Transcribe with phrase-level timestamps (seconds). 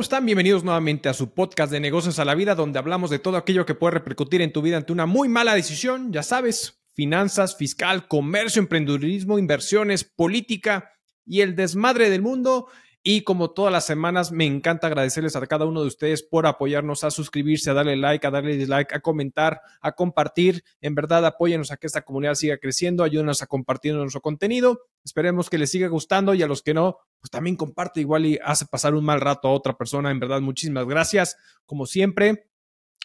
[0.00, 0.24] ¿cómo están?
[0.24, 3.66] Bienvenidos nuevamente a su podcast de negocios a la vida, donde hablamos de todo aquello
[3.66, 8.08] que puede repercutir en tu vida ante una muy mala decisión, ya sabes, finanzas, fiscal,
[8.08, 10.90] comercio, emprendedurismo, inversiones, política
[11.26, 12.68] y el desmadre del mundo.
[13.02, 17.02] Y como todas las semanas, me encanta agradecerles a cada uno de ustedes por apoyarnos,
[17.02, 20.64] a suscribirse, a darle like, a darle dislike, a comentar, a compartir.
[20.82, 24.82] En verdad, apóyenos a que esta comunidad siga creciendo, ayúdenos a compartir nuestro contenido.
[25.02, 28.38] Esperemos que les siga gustando y a los que no, pues también comparte igual y
[28.44, 30.10] hace pasar un mal rato a otra persona.
[30.10, 32.50] En verdad, muchísimas gracias, como siempre.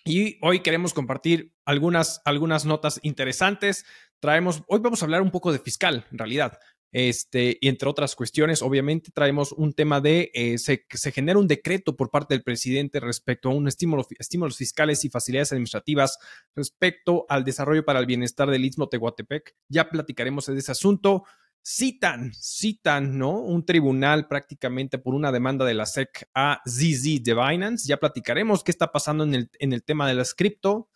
[0.03, 3.85] Y hoy queremos compartir algunas, algunas notas interesantes.
[4.20, 6.59] Traemos, hoy vamos a hablar un poco de fiscal, en realidad.
[6.91, 11.48] Este, y entre otras cuestiones, obviamente traemos un tema de eh, se, se, genera un
[11.48, 16.17] decreto por parte del presidente respecto a un estímulo, estímulos fiscales y facilidades administrativas
[16.55, 19.55] respecto al desarrollo para el bienestar del Istmo Tehuantepec.
[19.67, 21.24] Ya platicaremos de ese asunto.
[21.68, 23.40] Citan, citan, ¿no?
[23.40, 27.87] Un tribunal prácticamente por una demanda de la SEC a ZZ de Binance.
[27.87, 30.90] Ya platicaremos qué está pasando en el, en el tema de las cripto.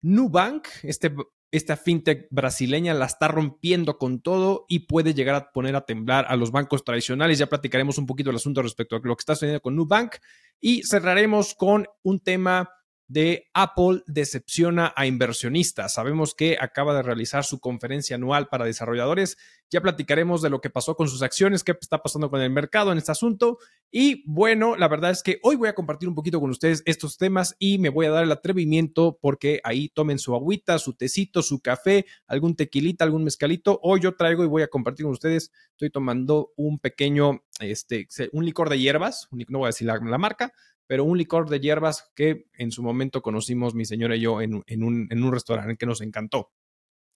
[0.00, 1.14] Nubank, este
[1.56, 6.26] esta fintech brasileña la está rompiendo con todo y puede llegar a poner a temblar
[6.28, 7.38] a los bancos tradicionales.
[7.38, 10.16] Ya platicaremos un poquito el asunto respecto a lo que está sucediendo con Nubank
[10.60, 12.70] y cerraremos con un tema
[13.06, 15.94] de Apple decepciona a inversionistas.
[15.94, 19.36] Sabemos que acaba de realizar su conferencia anual para desarrolladores.
[19.70, 22.92] Ya platicaremos de lo que pasó con sus acciones, qué está pasando con el mercado
[22.92, 23.58] en este asunto.
[23.90, 27.18] Y bueno, la verdad es que hoy voy a compartir un poquito con ustedes estos
[27.18, 31.42] temas y me voy a dar el atrevimiento porque ahí tomen su agüita, su tecito,
[31.42, 33.80] su café, algún tequilita, algún mezcalito.
[33.82, 35.52] Hoy yo traigo y voy a compartir con ustedes.
[35.70, 40.18] Estoy tomando un pequeño, este, un licor de hierbas, no voy a decir la, la
[40.18, 40.52] marca,
[40.86, 44.54] pero un licor de hierbas que en su momento conocimos mi señora y yo en,
[44.54, 44.64] un,
[45.10, 46.50] en un restaurante que nos encantó.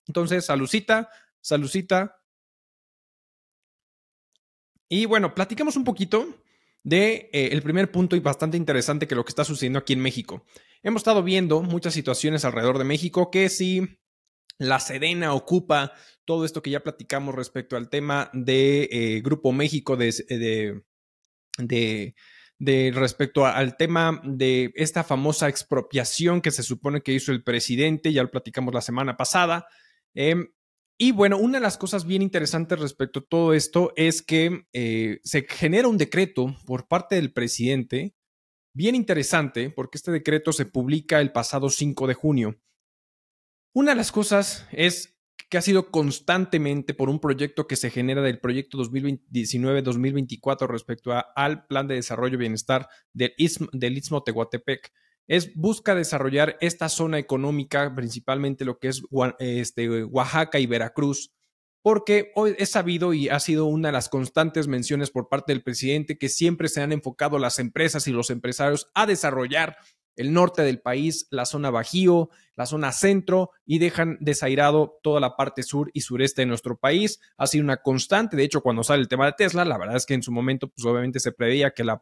[0.06, 2.22] Entonces, salucita, salucita.
[4.89, 6.42] Y bueno, platicamos un poquito
[6.83, 10.00] de eh, el primer punto y bastante interesante que lo que está sucediendo aquí en
[10.00, 10.46] México.
[10.83, 14.00] Hemos estado viendo muchas situaciones alrededor de México que si
[14.58, 15.92] la Sedena ocupa
[16.24, 20.83] todo esto que ya platicamos respecto al tema de eh, Grupo México de,
[21.58, 22.14] de
[22.58, 28.13] de respecto al tema de esta famosa expropiación que se supone que hizo el presidente,
[28.13, 29.67] ya lo platicamos la semana pasada.
[30.14, 30.48] Em,
[30.98, 35.20] y bueno, una de las cosas bien interesantes respecto a todo esto es que eh,
[35.23, 38.17] se genera un decreto por parte del presidente,
[38.74, 42.61] bien interesante, porque este decreto se publica el pasado 5 de junio.
[43.73, 45.17] Una de las cosas es
[45.48, 51.67] que ha sido constantemente por un proyecto que se genera del proyecto 2019-2024 respecto al
[51.67, 54.92] plan de desarrollo y bienestar del, Istmo, del Istmo Tehuantepec.
[55.27, 59.03] Es busca desarrollar esta zona económica, principalmente lo que es
[59.39, 61.33] este, Oaxaca y Veracruz,
[61.83, 65.63] porque hoy es sabido y ha sido una de las constantes menciones por parte del
[65.63, 69.77] presidente que siempre se han enfocado las empresas y los empresarios a desarrollar
[70.18, 75.36] el norte del país, la zona bajío, la zona centro y dejan desairado toda la
[75.36, 77.20] parte sur y sureste de nuestro país.
[77.36, 78.36] Ha sido una constante.
[78.36, 80.68] De hecho, cuando sale el tema de Tesla, la verdad es que en su momento,
[80.68, 82.01] pues obviamente se preveía que la,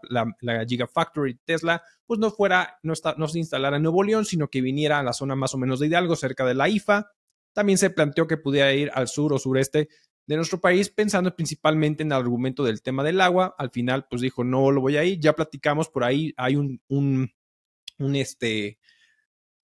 [0.66, 4.62] Gigafactory Tesla, pues no fuera, no, está, no se instalara en Nuevo León, sino que
[4.62, 7.12] viniera a la zona más o menos de Hidalgo, cerca de la IFA.
[7.52, 9.90] También se planteó que pudiera ir al sur o sureste
[10.26, 13.54] de nuestro país, pensando principalmente en el argumento del tema del agua.
[13.58, 15.20] Al final, pues dijo, no lo voy a ir.
[15.20, 17.30] Ya platicamos por ahí, hay un, un
[17.98, 18.78] un este,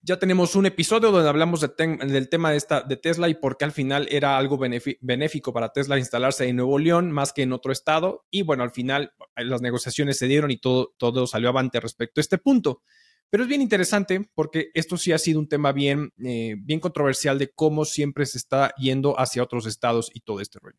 [0.04, 3.64] ya tenemos un episodio donde hablamos del tema de, esta, de Tesla y por qué
[3.64, 7.70] al final era algo benéfico para Tesla instalarse en Nuevo León más que en otro
[7.70, 8.26] estado.
[8.28, 12.20] Y bueno, al final eh, las negociaciones se dieron y todo, todo salió avante respecto
[12.20, 12.82] a este punto.
[13.30, 17.38] Pero es bien interesante porque esto sí ha sido un tema bien, eh, bien controversial
[17.38, 20.78] de cómo siempre se está yendo hacia otros estados y todo este rollo.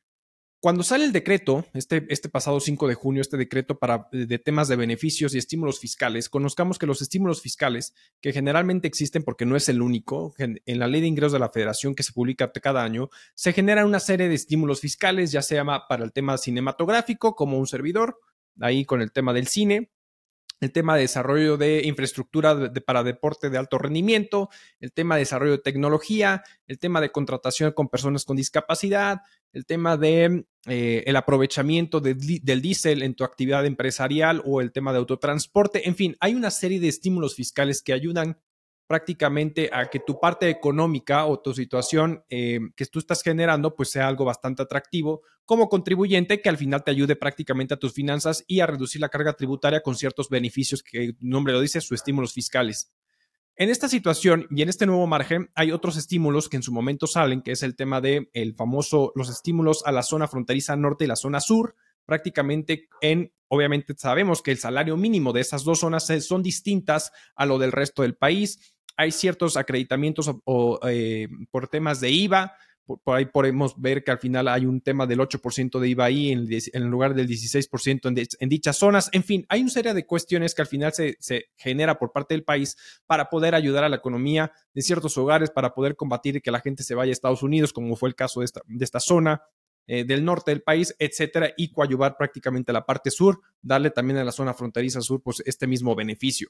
[0.63, 4.69] Cuando sale el decreto, este, este pasado 5 de junio, este decreto para, de temas
[4.69, 9.57] de beneficios y estímulos fiscales, conozcamos que los estímulos fiscales, que generalmente existen porque no
[9.57, 12.82] es el único, en, la ley de ingresos de la federación que se publica cada
[12.82, 17.59] año, se generan una serie de estímulos fiscales, ya sea para el tema cinematográfico, como
[17.59, 18.22] un servidor,
[18.61, 19.91] ahí con el tema del cine,
[20.63, 24.49] el tema de desarrollo de infraestructura para deporte de alto rendimiento,
[24.79, 29.21] el tema de desarrollo de tecnología, el tema de contratación con personas con discapacidad,
[29.51, 34.91] el tema de eh, el aprovechamiento del diésel en tu actividad empresarial o el tema
[34.91, 35.87] de autotransporte.
[35.87, 38.37] En fin, hay una serie de estímulos fiscales que ayudan
[38.88, 43.91] prácticamente a que tu parte económica o tu situación eh, que tú estás generando pues
[43.91, 48.44] sea algo bastante atractivo como contribuyente que al final te ayude prácticamente a tus finanzas
[48.47, 52.00] y a reducir la carga tributaria con ciertos beneficios que el nombre lo dice, sus
[52.00, 52.94] estímulos fiscales.
[53.56, 57.06] En esta situación y en este nuevo margen hay otros estímulos que en su momento
[57.06, 61.06] salen, que es el tema de el famoso los estímulos a la zona fronteriza norte
[61.06, 65.79] y la zona sur, prácticamente en, obviamente sabemos que el salario mínimo de esas dos
[65.79, 68.76] zonas son distintas a lo del resto del país.
[68.97, 72.53] Hay ciertos acreditamientos o, eh, por temas de IVA,
[72.85, 76.32] por, ahí podemos ver que al final hay un tema del 8% de IVA ahí
[76.32, 79.09] en, lugar del 16% en, dichas zonas.
[79.14, 81.16] En fin, hay una serie de cuestiones que al final se,
[81.56, 82.76] genera por parte del país
[83.06, 86.84] para poder ayudar a la economía de ciertos hogares, para poder combatir que la gente
[86.84, 89.41] se vaya a Estados Unidos, como fue el caso de esta, de esta zona.
[89.85, 94.18] Eh, del norte del país, etcétera, y coadyuvar prácticamente a la parte sur, darle también
[94.18, 96.50] a la zona fronteriza sur pues este mismo beneficio.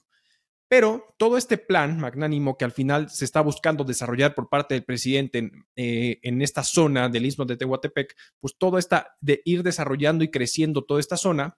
[0.68, 4.84] Pero todo este plan magnánimo que al final se está buscando desarrollar por parte del
[4.84, 10.24] presidente en, eh, esta zona del istmo de Tehuantepec, pues todo está de ir desarrollando
[10.24, 11.58] y creciendo toda esta zona,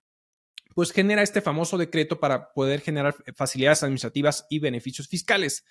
[0.75, 5.65] pues genera este famoso decreto para poder generar facilidades administrativas y beneficios fiscales.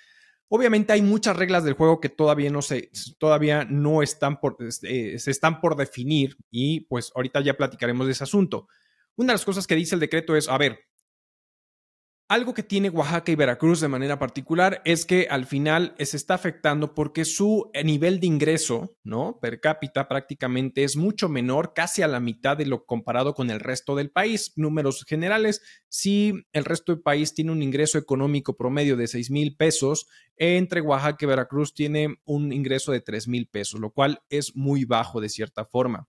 [0.48, 5.18] Obviamente hay muchas reglas del juego que todavía no se, todavía no están por, este,
[5.18, 8.68] se están por definir y pues ahorita ya platicaremos de ese asunto.
[9.16, 10.78] Una de las cosas que dice el decreto es, a ver,
[12.28, 16.34] algo que tiene Oaxaca y Veracruz de manera particular es que al final se está
[16.34, 19.38] afectando porque su nivel de ingreso, ¿no?
[19.40, 23.60] Per cápita prácticamente es mucho menor, casi a la mitad de lo comparado con el
[23.60, 24.52] resto del país.
[24.56, 29.54] Números generales, si el resto del país tiene un ingreso económico promedio de 6 mil
[29.56, 30.06] pesos,
[30.36, 34.86] entre Oaxaca y Veracruz tiene un ingreso de 3 mil pesos, lo cual es muy
[34.86, 36.08] bajo de cierta forma.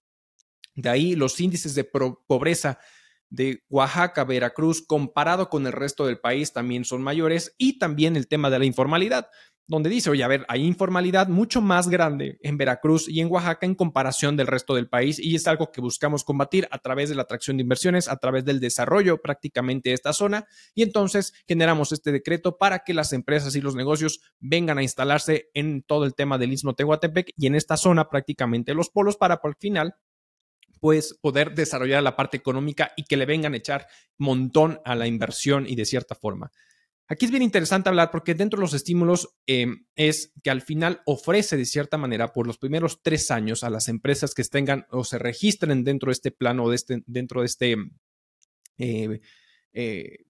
[0.76, 2.80] De ahí los índices de pobreza
[3.30, 7.56] de Oaxaca, Veracruz, comparado con el resto del país, también son mayores.
[7.58, 9.30] Y también el tema de la informalidad,
[9.68, 13.66] donde dice, oye, a ver, hay informalidad mucho más grande en Veracruz y en Oaxaca
[13.66, 15.20] en comparación del resto del país.
[15.20, 18.46] Y es algo que buscamos combatir a través de la atracción de inversiones, a través
[18.46, 20.46] del desarrollo prácticamente de esta zona.
[20.76, 25.50] Y entonces generamos este decreto para que las empresas y los negocios vengan a instalarse
[25.54, 29.42] en todo el tema del Istmo Tehuantepec y en esta zona prácticamente los polos para
[29.42, 29.96] por final
[30.86, 33.88] pues poder desarrollar la parte económica y que le vengan a echar
[34.20, 36.52] montón a la inversión y de cierta forma.
[37.08, 41.02] Aquí es bien interesante hablar porque dentro de los estímulos em, es que al final
[41.08, 45.04] ofrece de cierta manera por los primeros tres años a las empresas que tengan o
[45.04, 47.76] se registren dentro de este plano, de este, dentro de este
[48.78, 49.22] eh,
[49.74, 50.25] eh,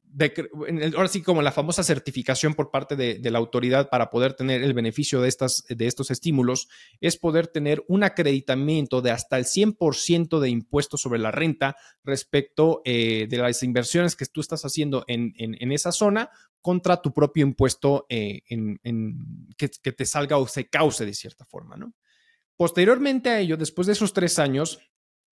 [0.94, 4.74] ahora sí como la famosa certificación por parte de, la autoridad para poder tener el
[4.74, 6.68] beneficio de, estas, de estos estímulos,
[7.02, 12.82] es poder tener un acreditamiento de hasta el 100% de impuestos sobre la renta respecto
[12.86, 15.34] eh, de las inversiones que tú estás haciendo en,
[15.72, 16.30] esa zona
[16.62, 18.42] contra tu propio impuesto eh,
[19.58, 21.76] que, te salga o se cause de cierta forma.
[21.76, 21.94] ¿no?
[22.58, 24.80] Posteriormente a ello, después de esos tres años,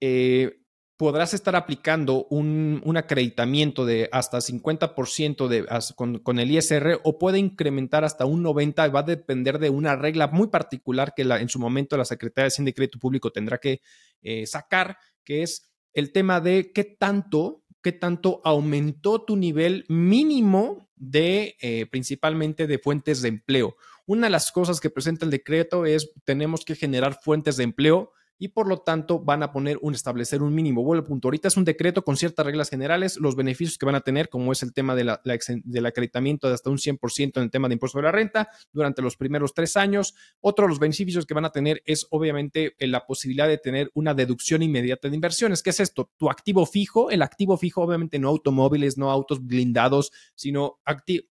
[0.01, 0.62] eh,
[1.03, 5.65] podrás estar aplicando un, acreditamiento de hasta 50% de,
[5.97, 9.97] con, con, el ISR o puede incrementar hasta un 90%, va a depender de una
[9.97, 13.57] regla muy particular que en su momento la Secretaría de Hacienda y Crédito Público tendrá
[13.57, 13.81] que
[14.21, 14.95] eh, sacar,
[15.25, 21.85] que es el tema de qué tanto, qué tanto aumentó tu nivel mínimo de eh,
[21.87, 23.75] principalmente de fuentes de empleo.
[24.05, 28.13] Una de las cosas que presenta el decreto es tenemos que generar fuentes de empleo
[28.37, 30.83] y por lo tanto van a poner un establecer un mínimo.
[30.83, 31.27] Vuelvo punto.
[31.27, 34.51] Ahorita es un decreto con ciertas reglas generales, los beneficios que van a tener, como
[34.51, 35.21] es el tema de la,
[35.63, 39.01] del acreditamiento de hasta un 100% en el tema de impuesto de la renta durante
[39.01, 40.13] los primeros tres años.
[40.41, 43.91] Otro de los beneficios que van a tener es obviamente eh, la posibilidad de tener
[43.93, 45.63] una deducción inmediata de inversiones.
[45.63, 46.11] ¿Qué es esto?
[46.17, 50.79] Tu activo fijo, el activo fijo obviamente no automóviles, no autos blindados, sino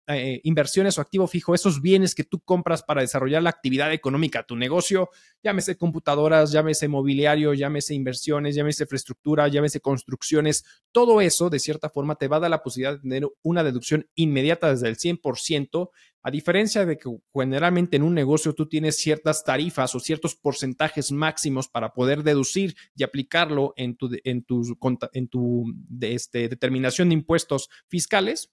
[0.07, 4.45] eh, inversiones o activo fijo, esos bienes que tú compras para desarrollar la actividad económica,
[4.45, 5.11] tu negocio,
[5.43, 12.15] llámese computadoras, llámese mobiliario, llámese inversiones, llámese infraestructura, llámese construcciones, todo eso de cierta forma
[12.15, 15.91] te va a dar la posibilidad de tener una deducción inmediata desde el 100%,
[16.23, 21.11] a diferencia de que generalmente en un negocio tú tienes ciertas tarifas o ciertos porcentajes
[21.11, 24.63] máximos para poder deducir y aplicarlo en tu, en tu,
[25.13, 25.65] en tu
[26.01, 28.53] este, determinación de impuestos fiscales,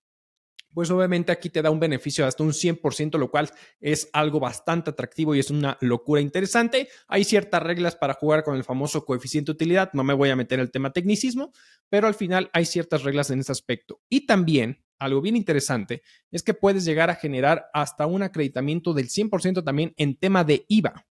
[0.73, 3.49] pues obviamente aquí te da un beneficio de hasta un 100%, lo cual
[3.79, 6.89] es algo bastante atractivo y es una locura interesante.
[7.07, 10.35] Hay ciertas reglas para jugar con el famoso coeficiente de utilidad, no me voy a
[10.35, 11.51] meter en el tema tecnicismo,
[11.89, 14.01] pero al final hay ciertas reglas en ese aspecto.
[14.09, 19.09] Y también, algo bien interesante, es que puedes llegar a generar hasta un acreditamiento del
[19.09, 21.05] 100% también en tema de IVA.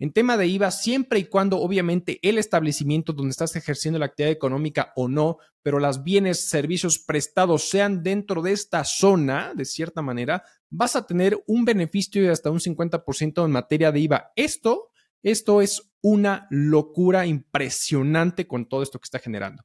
[0.00, 4.30] En tema de IVA, siempre y cuando obviamente el establecimiento donde estás ejerciendo la actividad
[4.30, 10.00] económica o no, pero los bienes, servicios prestados sean dentro de esta zona, de cierta
[10.00, 14.32] manera, vas a tener un beneficio de hasta un 50% en materia de IVA.
[14.36, 14.92] Esto,
[15.24, 19.64] esto es una locura impresionante con todo esto que está generando.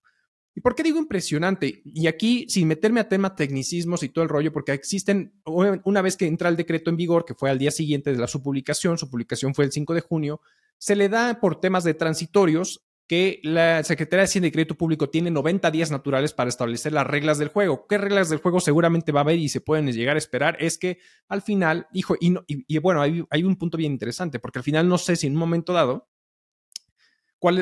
[0.56, 1.82] ¿Y por qué digo impresionante?
[1.84, 6.16] Y aquí, sin meterme a tema tecnicismos y todo el rollo, porque existen, una vez
[6.16, 8.98] que entra el decreto en vigor, que fue al día siguiente de la su publicación,
[8.98, 10.42] su publicación fue el 5 de junio,
[10.78, 15.10] se le da por temas de transitorios que la Secretaría de Hacienda y Crédito Público
[15.10, 17.86] tiene 90 días naturales para establecer las reglas del juego.
[17.88, 20.56] ¿Qué reglas del juego seguramente va a haber y se pueden llegar a esperar?
[20.60, 24.64] Es que al final, hijo, y, bueno, hay, hay, un punto bien interesante, porque al
[24.64, 26.08] final no sé si en un momento dado,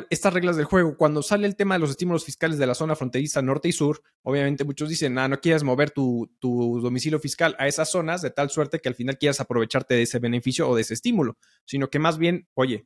[0.09, 2.95] estas reglas del juego, cuando sale el tema de los estímulos fiscales de la zona
[2.95, 7.55] fronteriza norte y sur, obviamente muchos dicen, ah, no quieres mover tu, tu domicilio fiscal
[7.57, 10.75] a esas zonas de tal suerte que al final quieras aprovecharte de ese beneficio o
[10.75, 12.85] de ese estímulo, sino que más bien, oye,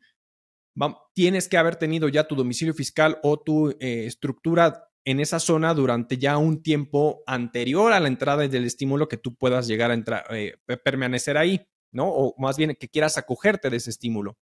[1.14, 5.74] tienes que haber tenido ya tu domicilio fiscal o tu eh, estructura en esa zona
[5.74, 9.94] durante ya un tiempo anterior a la entrada del estímulo que tú puedas llegar a
[9.94, 11.62] entrar, eh, permanecer ahí,
[11.92, 12.10] ¿no?
[12.10, 14.38] O más bien que quieras acogerte de ese estímulo.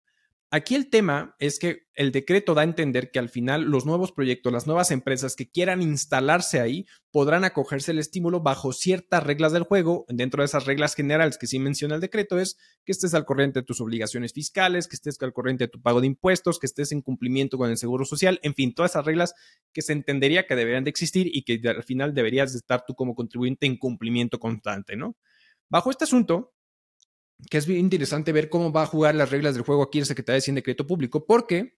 [0.53, 4.11] Aquí el tema es que el decreto da a entender que al final los nuevos
[4.11, 9.53] proyectos, las nuevas empresas que quieran instalarse ahí, podrán acogerse el estímulo bajo ciertas reglas
[9.53, 10.05] del juego.
[10.09, 13.61] Dentro de esas reglas generales que sí menciona el decreto es que estés al corriente
[13.61, 16.91] de tus obligaciones fiscales, que estés al corriente de tu pago de impuestos, que estés
[16.91, 19.33] en cumplimiento con el seguro social, en fin, todas esas reglas
[19.71, 22.93] que se entendería que deberían de existir y que al final deberías de estar tú
[22.93, 25.15] como contribuyente en cumplimiento constante, ¿no?
[25.69, 26.51] Bajo este asunto,
[27.49, 30.05] que es bien interesante ver cómo va a jugar las reglas del juego aquí el
[30.05, 31.77] secretario de Hacienda Decreto Público, porque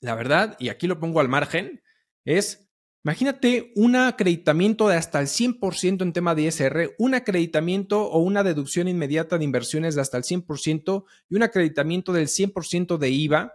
[0.00, 1.82] la verdad, y aquí lo pongo al margen,
[2.24, 2.68] es,
[3.04, 8.44] imagínate un acreditamiento de hasta el 100% en tema de ISR, un acreditamiento o una
[8.44, 13.52] deducción inmediata de inversiones de hasta el 100% y un acreditamiento del 100% de IVA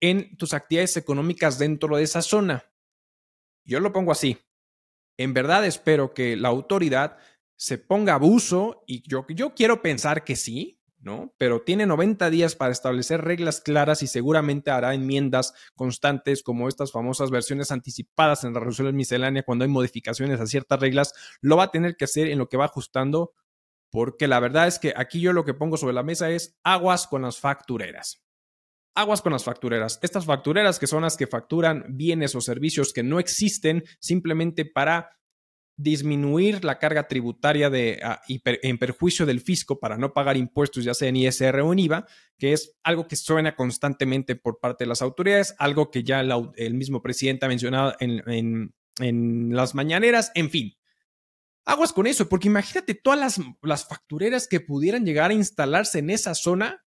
[0.00, 2.64] en tus actividades económicas dentro de esa zona.
[3.64, 4.38] Yo lo pongo así.
[5.18, 7.16] En verdad espero que la autoridad
[7.56, 11.32] se ponga abuso, y yo, yo quiero pensar que sí, ¿no?
[11.38, 16.90] Pero tiene 90 días para establecer reglas claras y seguramente hará enmiendas constantes como estas
[16.90, 21.64] famosas versiones anticipadas en la resolución miscelánea cuando hay modificaciones a ciertas reglas, lo va
[21.64, 23.32] a tener que hacer en lo que va ajustando,
[23.90, 27.06] porque la verdad es que aquí yo lo que pongo sobre la mesa es aguas
[27.06, 28.22] con las factureras.
[28.94, 29.98] Aguas con las factureras.
[30.02, 35.10] Estas factureras que son las que facturan bienes o servicios que no existen simplemente para
[35.76, 40.94] disminuir la carga tributaria de, ah, en perjuicio del fisco para no pagar impuestos, ya
[40.94, 42.06] sea en ISR o en IVA,
[42.38, 46.74] que es algo que suena constantemente por parte de las autoridades, algo que ya el
[46.74, 50.74] mismo presidente ha mencionado en, las mañaneras, en fin.
[51.66, 56.10] Aguas con eso, porque imagínate todas las, las factureras que pudieran llegar a instalarse en
[56.10, 56.86] esa zona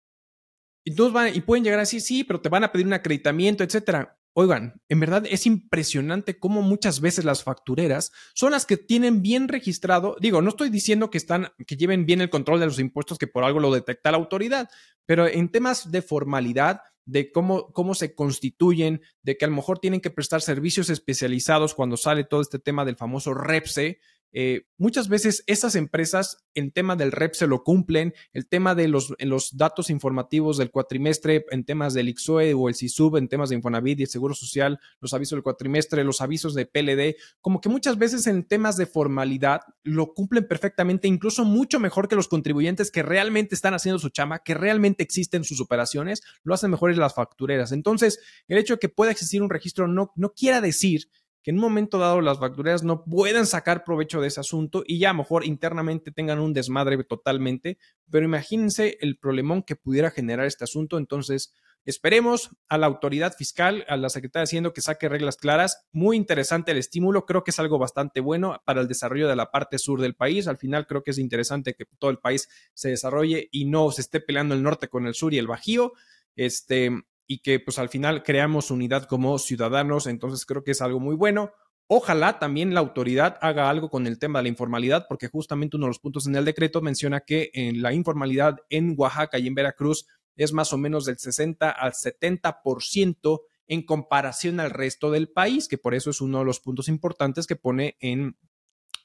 [0.84, 3.64] y, van, y pueden llegar a decir, sí, pero te van a pedir un acreditamiento,
[3.64, 4.18] etcétera.
[4.34, 9.50] Oigan, en verdad es impresionante cómo muchas veces las factureras son las que tienen bien
[9.50, 13.18] registrado, digo, no estoy diciendo que están que lleven bien el control de los impuestos
[13.18, 14.70] que por algo lo detecta la autoridad,
[15.06, 19.80] pero en temas de formalidad, de cómo, cómo se constituyen, de que a lo mejor
[19.80, 24.00] tienen que prestar servicios especializados cuando sale todo este tema del famoso REPSE,
[24.34, 28.88] eh, muchas veces esas empresas en tema del REP se lo cumplen, el tema de
[28.88, 33.28] los, en los datos informativos del cuatrimestre, en temas del IXOE o el CISUB, en
[33.28, 37.16] temas de Infonavit y el Seguro Social, los avisos del cuatrimestre, los avisos de PLD,
[37.42, 42.16] como que muchas veces en temas de formalidad lo cumplen perfectamente, incluso mucho mejor que
[42.16, 46.72] los contribuyentes que realmente están haciendo su chama, que realmente existen sus operaciones, lo hacen
[46.72, 47.72] mejores las factureras.
[47.72, 51.10] Entonces, el hecho de que pueda existir un registro no, no quiera decir
[51.44, 55.00] que en un momento dado las factureras no puedan sacar provecho de ese asunto y
[55.00, 57.78] ya a lo mejor internamente tengan un desmadre totalmente,
[58.10, 60.98] pero imagínense el problemón que pudiera generar este asunto.
[60.98, 61.54] Entonces,
[61.86, 65.88] esperemos a la autoridad fiscal, a la Secretaría de Hacienda que saque reglas claras.
[65.92, 69.52] Muy interesante el estímulo, creo que es algo bastante bueno para el desarrollo de la
[69.52, 70.48] parte sur del país.
[70.48, 74.02] Al final creo que es interesante que todo el país se desarrolle y no se
[74.02, 75.94] esté peleando el norte con el sur y el bajío.
[76.36, 76.92] Este,
[77.32, 81.16] y que pues al final creamos unidad como ciudadanos, entonces creo que es algo muy
[81.16, 81.54] bueno.
[81.88, 85.86] Ojalá también la autoridad haga algo con el tema de la informalidad, porque justamente uno
[85.86, 89.56] de los puntos en el decreto menciona que en la informalidad en Oaxaca y en
[89.56, 95.70] Veracruz es más o menos del 60 al 70% en comparación al resto del país,
[95.70, 98.36] que por eso es uno de los puntos importantes que pone en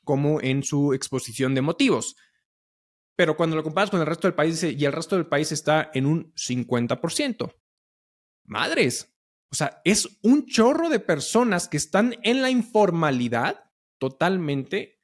[0.03, 2.17] como en su exposición de motivos.
[3.15, 5.93] Pero cuando lo comparas con el resto del país y el resto del país está
[5.95, 7.55] en un 50%
[8.49, 9.15] madres.
[9.51, 13.65] O sea, es un chorro de personas que están en la informalidad
[13.99, 14.99] totalmente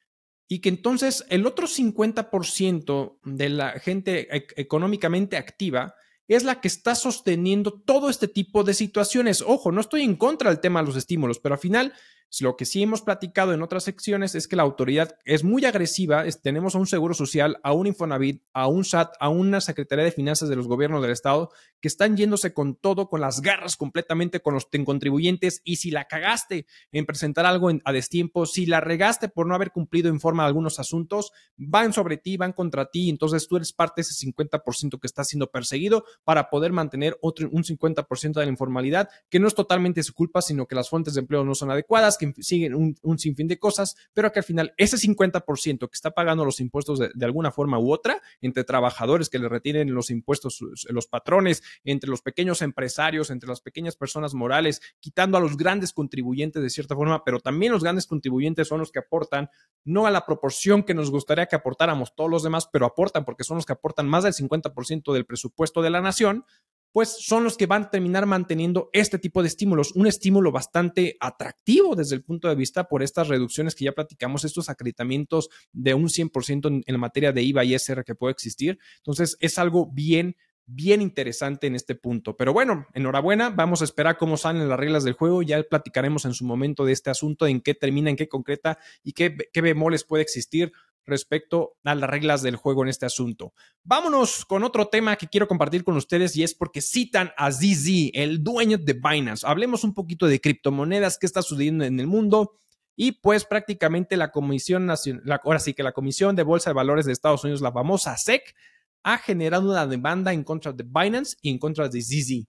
[0.48, 5.94] y que entonces el otro 50% de la gente e-, económicamente activa
[6.28, 9.42] es la que está sosteniendo todo este tipo de situaciones.
[9.42, 11.92] Ojo, no estoy en contra del tema de los estímulos, pero al final
[12.40, 16.24] Lo que sí hemos platicado en otras secciones es que la autoridad es muy agresiva.
[16.42, 20.12] tenemos a un Seguro Social, a un Infonavit, a un SAT, a una Secretaría de
[20.12, 24.40] Finanzas de los gobiernos del Estado que están yéndose con todo, con las garras completamente
[24.40, 25.60] con los contribuyentes.
[25.64, 29.72] Y si la cagaste en presentar algo a destiempo, si la regaste por no haber
[29.72, 33.10] cumplido en forma algunos asuntos, van sobre ti, van contra ti.
[33.10, 37.48] Entonces tú eres parte de ese 50% que está siendo perseguido para poder mantener otro,
[37.50, 41.14] un 50% de la informalidad, que no es totalmente su culpa, sino que las fuentes
[41.14, 44.96] de empleo no son adecuadas siguen un, sinfín de cosas, pero que al final ese
[44.96, 49.48] 50% que está pagando los impuestos de, alguna forma u otra, entre trabajadores que le
[49.48, 55.36] retienen los impuestos los patrones, entre los pequeños empresarios, entre las pequeñas personas morales, quitando
[55.36, 58.98] a los grandes contribuyentes de cierta forma, pero también los grandes contribuyentes son los que
[58.98, 59.50] aportan,
[59.84, 63.44] no a la proporción que nos gustaría que aportáramos todos los demás, pero aportan porque
[63.44, 66.44] son los que aportan más del 50% del presupuesto de la nación,
[66.92, 71.16] pues son los que van a terminar manteniendo este tipo de estímulos, un estímulo bastante
[71.20, 75.94] atractivo desde el punto de vista por estas reducciones que ya platicamos, estos acreditamientos de
[75.94, 78.78] un 100% en, en la materia de IVA y SR que puede existir.
[78.98, 82.36] Entonces, es algo bien bien interesante en este punto.
[82.36, 86.34] Pero bueno, enhorabuena, vamos a esperar cómo salen las reglas del juego, ya platicaremos en
[86.34, 90.04] su momento de este asunto, en qué termina, en qué concreta y qué, qué bemoles
[90.04, 90.72] puede existir
[91.06, 93.52] respecto a las reglas del juego en este asunto.
[93.82, 98.10] Vámonos con otro tema que quiero compartir con ustedes y es porque citan a ZZ,
[98.14, 99.46] el dueño de Binance.
[99.46, 102.52] Hablemos un poquito de criptomonedas, qué está sucediendo en el mundo.
[102.94, 107.06] Y pues prácticamente la Comisión Nacional, ahora sí que la Comisión de Bolsa de Valores
[107.06, 108.54] de Estados Unidos, la famosa SEC,
[109.02, 112.46] ha generado una demanda en contra de Binance y en contra de ZZ.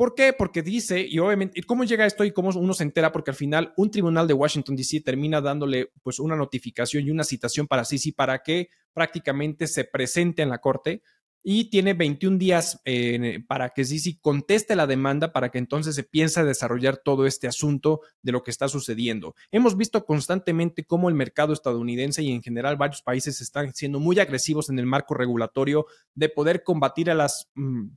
[0.00, 0.32] ¿Por qué?
[0.32, 3.12] Porque dice, y obviamente, ¿cómo llega esto y cómo uno se entera?
[3.12, 5.02] Porque al final un tribunal de Washington, D.C.
[5.02, 10.40] termina dándole pues una notificación y una citación para Sisi para que prácticamente se presente
[10.40, 11.02] en la corte
[11.42, 16.04] y tiene 21 días eh, para que Sisi conteste la demanda para que entonces se
[16.04, 19.34] piense desarrollar todo este asunto de lo que está sucediendo.
[19.50, 24.18] Hemos visto constantemente cómo el mercado estadounidense y en general varios países están siendo muy
[24.18, 27.50] agresivos en el marco regulatorio de poder combatir a las...
[27.54, 27.88] Mm,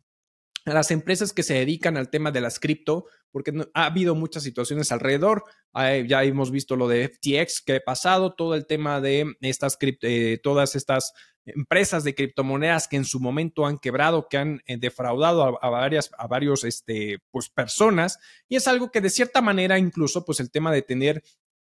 [0.66, 4.44] a las empresas que se dedican al tema de las cripto, porque ha habido muchas
[4.44, 5.44] situaciones alrededor.
[5.74, 10.40] ya hemos visto lo de FTX que ha pasado, todo el tema de estas eh,
[10.42, 11.14] todas estas
[11.46, 16.12] empresas de criptomonedas que en su momento han quebrado, que han eh, defraudado a, varias,
[16.18, 18.20] a varios, este, pues personas.
[18.48, 21.24] Y es algo que de cierta manera incluso, pues el tema de tener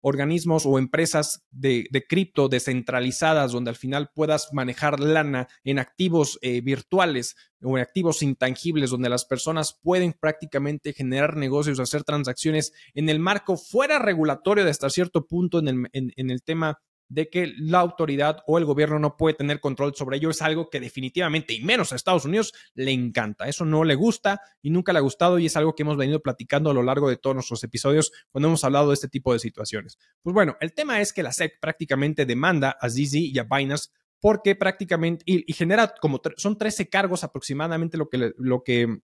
[0.07, 6.61] organismos o empresas de, cripto descentralizadas donde al final puedas manejar lana en activos eh,
[6.61, 13.09] virtuales o en activos intangibles donde las personas pueden prácticamente generar negocios, hacer transacciones en
[13.09, 16.83] el marco fuera regulatorio de hasta cierto punto en el, en el tema
[17.15, 20.69] de que la autoridad o el gobierno no puede tener control sobre ello es algo
[20.69, 23.49] que definitivamente, y menos a Estados Unidos, le encanta.
[23.49, 26.21] Eso no le gusta y nunca le ha gustado y es algo que hemos venido
[26.21, 29.39] platicando a lo largo de todos nuestros episodios cuando hemos hablado de este tipo de
[29.39, 29.97] situaciones.
[30.23, 33.91] Pues bueno, el tema es que la SEC prácticamente demanda a ZZ y a Binance
[34.19, 39.03] porque prácticamente, y, genera como, son 13 cargos aproximadamente lo que, lo que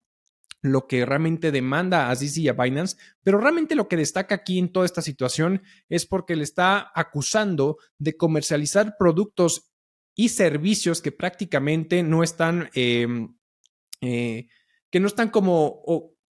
[0.62, 4.58] lo que realmente demanda a ZZ y a Binance, pero realmente lo que destaca aquí
[4.58, 9.72] en toda esta situación es porque le está acusando de comercializar productos
[10.16, 13.36] y servicios que prácticamente no están, em,
[14.02, 14.48] eh,
[14.92, 15.84] que no están como,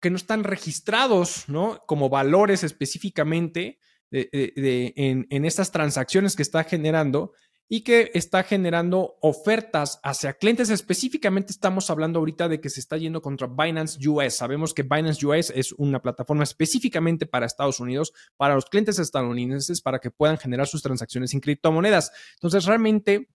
[0.00, 1.82] que no están registrados, ¿no?
[1.86, 3.78] Como valores específicamente
[4.10, 7.32] en, en estas transacciones que está generando
[7.68, 10.68] y que está generando ofertas hacia clientes.
[10.68, 14.36] Específicamente estamos hablando ahorita de que se está yendo contra Binance US.
[14.36, 19.80] Sabemos que Binance US es una plataforma específicamente para Estados Unidos, para los clientes estadounidenses,
[19.80, 22.12] para que puedan generar sus transacciones en criptomonedas.
[22.34, 23.28] Entonces, realmente,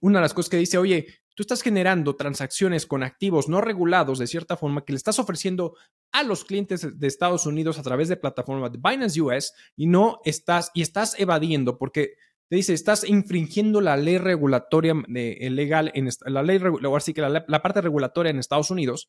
[0.00, 4.18] una de las cosas que dice, oye, tú estás generando transacciones con activos no regulados
[4.18, 5.74] de cierta forma que le estás ofreciendo
[6.12, 10.20] a los clientes de Estados Unidos a través de plataformas de Binance US y no
[10.24, 12.14] estás y estás evadiendo porque
[12.50, 16.60] te dice, estás infringiendo la ley regulatoria eh, legal, en la ley,
[16.96, 19.08] así que la, la parte regulatoria en Estados Unidos.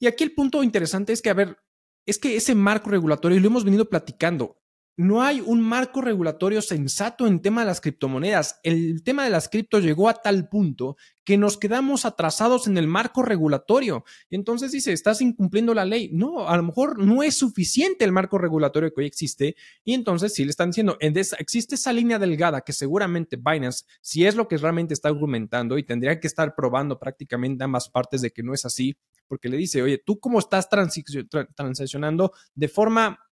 [0.00, 1.58] Y aquí el punto interesante es que, a ver,
[2.06, 4.56] es que ese marco regulatorio, y lo hemos venido platicando,
[4.96, 8.60] no hay un marco regulatorio sensato en tema de las criptomonedas.
[8.62, 12.86] El tema de las criptos llegó a tal punto que nos quedamos atrasados en el
[12.86, 14.04] marco regulatorio.
[14.30, 16.10] Entonces dice, estás incumpliendo la ley.
[16.12, 19.56] No, a lo mejor no es suficiente el marco regulatorio que hoy existe.
[19.84, 24.34] Y entonces sí le están diciendo, existe esa línea delgada que seguramente Binance, si es
[24.34, 28.42] lo que realmente está argumentando y tendría que estar probando prácticamente ambas partes de que
[28.42, 28.96] no es así,
[29.28, 33.29] porque le dice, oye, tú cómo estás transaccionando de forma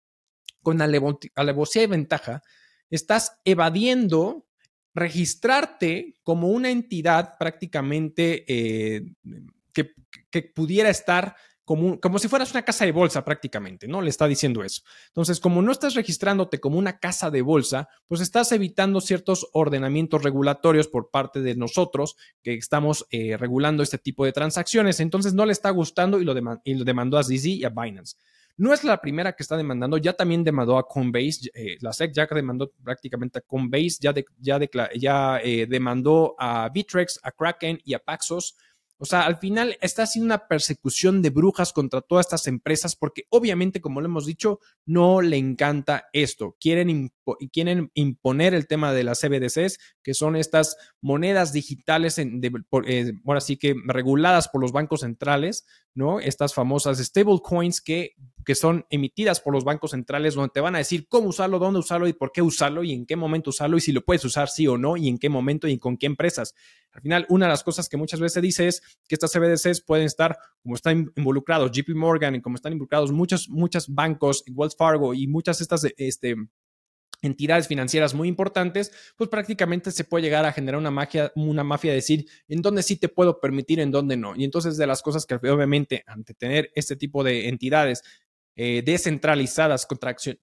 [0.66, 2.42] con alevosía y ventaja,
[2.90, 4.48] estás evadiendo
[4.96, 9.04] registrarte como una entidad prácticamente eh,
[9.74, 14.02] que, pudiera estar como, como si fueras una casa de bolsa prácticamente, ¿no?
[14.02, 14.82] Le está diciendo eso.
[15.08, 20.24] Entonces, como no estás registrándote como una casa de bolsa, pues estás evitando ciertos ordenamientos
[20.24, 25.00] regulatorios por parte de nosotros que estamos eh, regulando este tipo de transacciones.
[25.00, 28.18] Entonces, no le está gustando y lo, y lo demandó a ZZ y a Binance.
[28.58, 32.14] No es la primera que está demandando, ya también demandó a Coinbase, eh, la SEC
[32.14, 34.60] ya demandó prácticamente a Coinbase, ya, ya,
[34.96, 38.56] ya eh, demandó a Bitrex, a Kraken y a Paxos.
[38.98, 43.26] O sea, al final está haciendo una persecución de brujas contra todas estas empresas porque
[43.30, 46.56] obviamente, como lo hemos dicho, no le encanta esto.
[46.62, 47.12] Quieren,
[47.52, 52.42] quieren imponer el tema de las CBDCs, que son estas monedas digitales, en,
[52.86, 53.12] eh,
[53.60, 56.20] que reguladas por los bancos centrales, ¿no?
[56.20, 60.78] Estas famosas stablecoins que que son emitidas por los bancos centrales donde te van a
[60.78, 63.82] decir cómo usarlo, dónde usarlo y por qué usarlo y en qué momento usarlo y
[63.82, 66.54] si lo puedes usar sí o no y en qué momento y con qué empresas.
[66.94, 69.82] Al final, una de las cosas que muchas veces se dice es que estas CBDCs
[69.82, 74.78] pueden estar, como están involucrados JP Morgan y como están involucrados muchos, muchos bancos, Wells
[74.78, 76.36] Fargo y muchas de estas este,
[77.22, 81.92] entidades financieras muy importantes, pues prácticamente se puede llegar a generar una magia, una mafia
[81.92, 84.36] de decir en dónde sí te puedo permitir, en dónde no.
[84.36, 88.04] Y entonces de las cosas que obviamente ante tener este tipo de entidades
[88.56, 89.88] eh, descentralizadas,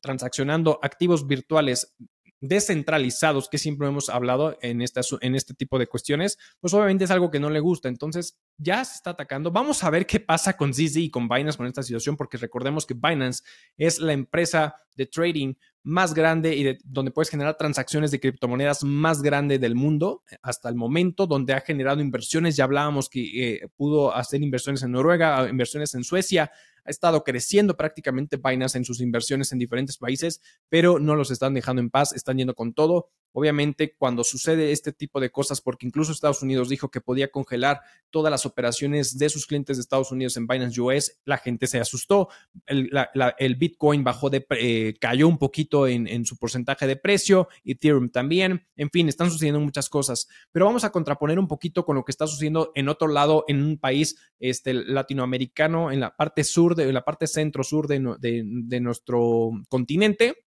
[0.00, 1.94] transaccionando activos virtuales
[2.42, 7.30] descentralizados, que siempre hemos hablado en, en este tipo de cuestiones, pues obviamente es algo
[7.30, 7.88] que no le gusta.
[7.88, 9.52] Entonces, ya se está atacando.
[9.52, 12.84] Vamos a ver qué pasa con ZZ y con Binance con esta situación, porque recordemos
[12.84, 13.44] que Binance
[13.76, 18.82] es la empresa de trading más grande y de, donde puedes generar transacciones de criptomonedas
[18.82, 22.56] más grande del mundo hasta el momento, donde ha generado inversiones.
[22.56, 26.50] Ya hablábamos que eh, pudo hacer inversiones en Noruega, inversiones en Suecia,
[26.84, 31.54] ha estado creciendo prácticamente Binance en sus inversiones en diferentes países, pero no los están
[31.54, 33.10] dejando en paz, están yendo con todo.
[33.32, 37.80] Obviamente, cuando sucede este tipo de cosas, porque incluso Estados Unidos dijo que podía congelar
[38.10, 41.80] todas las operaciones de sus clientes de Estados Unidos en Binance US, la gente se
[41.80, 42.28] asustó.
[42.66, 48.10] El, Bitcoin bajó de, eh, cayó un poquito en, en, su porcentaje de precio, Ethereum
[48.10, 48.66] también.
[48.76, 50.28] En fin, están sucediendo muchas cosas.
[50.52, 53.62] Pero vamos a contraponer un poquito con lo que está sucediendo en otro lado, en
[53.62, 58.80] un país este, latinoamericano, en la parte sur, de, en la parte centro-sur de, de
[58.80, 60.44] nuestro continente,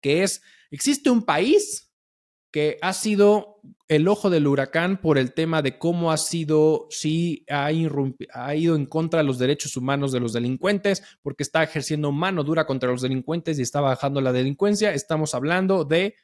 [0.00, 1.91] que es, existe un país
[2.52, 7.44] que ha sido el ojo del huracán por el tema de cómo ha sido, si
[7.48, 12.44] ha, ido en contra de los derechos humanos de los delincuentes, porque está ejerciendo mano
[12.44, 14.94] dura contra los delincuentes y está bajando la delincuencia.
[14.94, 16.14] Estamos hablando de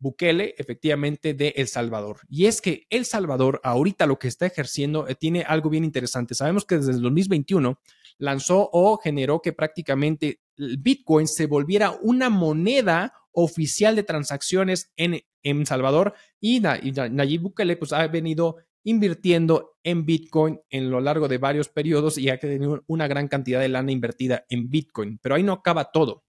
[0.00, 2.20] Bukele, efectivamente, de El Salvador.
[2.28, 6.34] Y es que El Salvador, ahorita lo que está ejerciendo, eh, tiene algo bien interesante.
[6.34, 7.80] Sabemos que desde el 2021
[8.18, 15.20] lanzó o generó que prácticamente el Bitcoin se volviera una moneda oficial de transacciones en,
[15.44, 21.38] en Salvador y, Nayib Bukele pues ha venido invirtiendo en Bitcoin en lo largo de
[21.38, 25.18] varios periodos y ha tenido una gran cantidad de lana invertida en Bitcoin.
[25.22, 26.24] Pero ahí no acaba todo.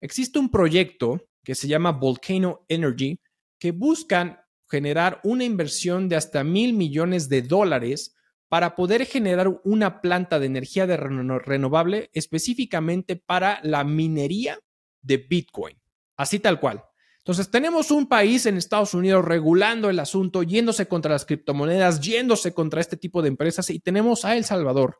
[0.00, 3.20] Existe un proyecto que se llama Volcano Energy
[3.60, 8.16] que buscan generar una inversión de hasta mil millones de dólares
[8.48, 14.58] para poder generar una planta de energía de renovable específicamente para la minería
[15.02, 15.81] de Bitcoin.
[16.16, 16.84] Así tal cual.
[17.18, 22.52] Entonces tenemos un país en Estados Unidos regulando el asunto, yéndose contra las criptomonedas, yéndose
[22.52, 24.98] contra este tipo de empresas y tenemos a El Salvador,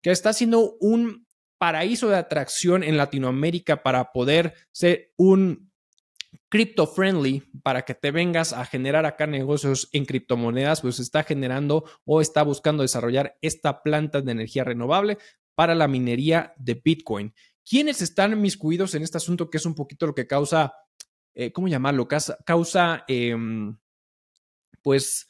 [0.00, 1.26] que está siendo un
[1.58, 5.70] paraíso de atracción en Latinoamérica para poder ser un
[6.48, 11.84] crypto friendly para que te vengas a generar acá negocios en criptomonedas, pues está generando
[12.04, 15.18] o está buscando desarrollar esta planta de energía renovable
[15.54, 17.34] para la minería de Bitcoin.
[17.68, 20.72] ¿Quiénes están miscuidos en este asunto que es un poquito lo que causa,
[21.34, 22.08] eh, ¿cómo llamarlo?
[22.08, 23.76] Causa, em,
[24.82, 25.26] pues,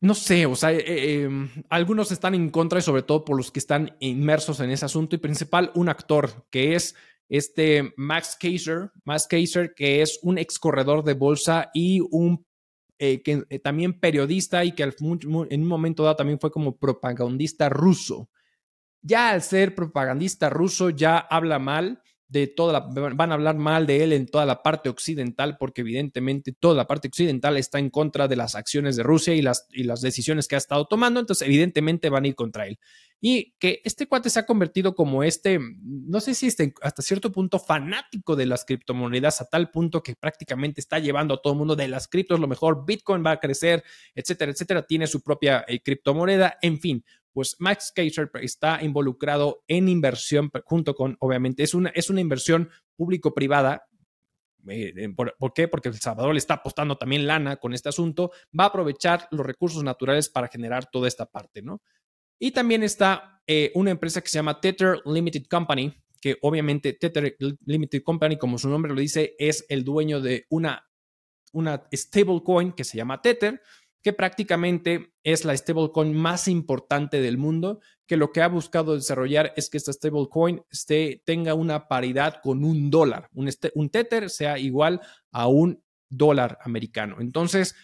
[0.00, 3.52] no sé, o sea, eh, em, algunos están en contra y sobre todo por los
[3.52, 6.96] que están inmersos en ese asunto y principal un actor que es
[7.28, 12.44] este Max Kaiser, Max Kaiser, que es un ex corredor de bolsa y un
[12.98, 18.28] eh, que, también periodista y que en un momento dado también fue como propagandista ruso
[19.02, 22.80] ya al ser propagandista ruso ya habla mal de toda la,
[23.14, 26.86] van a hablar mal de él en toda la parte occidental, porque evidentemente toda la
[26.86, 30.48] parte occidental está en contra de las acciones de Rusia y las, y las decisiones
[30.48, 32.78] que ha estado tomando, entonces evidentemente van a ir contra él.
[33.20, 37.30] Y que este cuate se ha convertido como este, no sé si este, hasta cierto
[37.30, 41.58] punto fanático de las criptomonedas, a tal punto que prácticamente está llevando a todo el
[41.58, 43.84] mundo de las criptos, lo mejor, Bitcoin va a crecer,
[44.14, 49.88] etcétera, etcétera, tiene su propia eh, criptomoneda, en fin, pues Max Kaiser está involucrado en
[49.88, 53.86] inversión junto con, obviamente, es una, es una inversión público-privada.
[54.68, 55.66] Eh, eh, ¿por, qué?
[55.68, 59.44] Porque El Salvador le está apostando también lana con este asunto, va a aprovechar los
[59.44, 61.82] recursos naturales para generar toda esta parte, ¿no?
[62.38, 67.36] Y también está eh, una empresa que se llama Tether Limited Company, que obviamente Tether
[67.64, 70.88] Limited Company, como su nombre lo dice, es el dueño de una,
[71.52, 73.60] una stablecoin que se llama Tether,
[74.02, 79.52] que prácticamente es la stablecoin más importante del mundo, que lo que ha buscado desarrollar
[79.56, 80.62] es que esta stablecoin
[81.24, 86.58] tenga una paridad con un dólar, un, este, un Tether sea igual a un dólar
[86.62, 87.16] americano.
[87.20, 87.74] Entonces,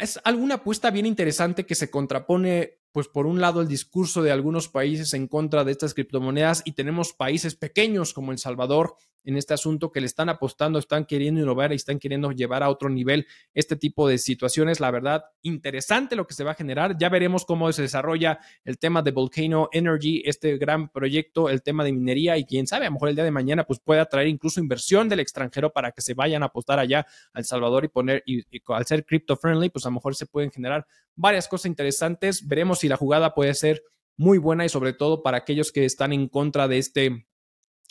[0.00, 4.32] es alguna apuesta bien interesante que se contrapone pues por un lado el discurso de
[4.32, 9.36] algunos países en contra de estas criptomonedas y tenemos países pequeños como El Salvador en
[9.36, 12.88] este asunto que le están apostando, están queriendo innovar y están queriendo llevar a otro
[12.88, 14.80] nivel este tipo de situaciones.
[14.80, 16.96] La verdad, interesante lo que se va a generar.
[16.98, 21.84] Ya veremos cómo se desarrolla el tema de Volcano Energy, este gran proyecto, el tema
[21.84, 24.28] de minería y quién sabe, a lo mejor el día de mañana pues puede atraer
[24.28, 28.22] incluso inversión del extranjero para que se vayan a apostar allá al Salvador y poner,
[28.26, 30.86] y, al ser crypto friendly, pues a lo mejor se pueden generar
[31.20, 32.46] varias cosas interesantes.
[32.46, 33.82] Veremos si la jugada puede ser
[34.16, 37.26] muy buena y sobre todo para aquellos que están en contra de este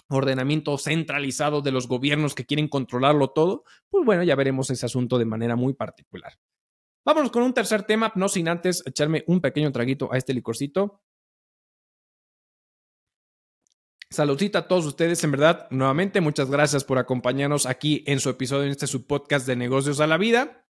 [0.09, 5.17] ordenamiento centralizado de los gobiernos que quieren controlarlo todo, pues bueno, ya veremos ese asunto
[5.17, 6.33] de manera muy particular.
[7.05, 11.01] Vámonos con un tercer tema, no sin antes echarme un pequeño traguito a este licorcito.
[14.11, 18.63] Saludcita a todos ustedes, en verdad, nuevamente muchas gracias por acompañarnos aquí en su episodio,
[18.63, 20.65] en este su podcast de negocios a la vida.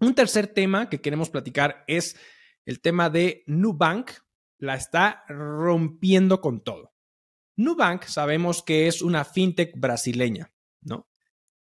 [0.00, 2.16] Un tercer tema que queremos platicar es
[2.64, 4.10] el tema de Nubank.
[4.58, 6.92] La está rompiendo con todo.
[7.56, 11.08] Nubank sabemos que es una fintech brasileña, ¿no?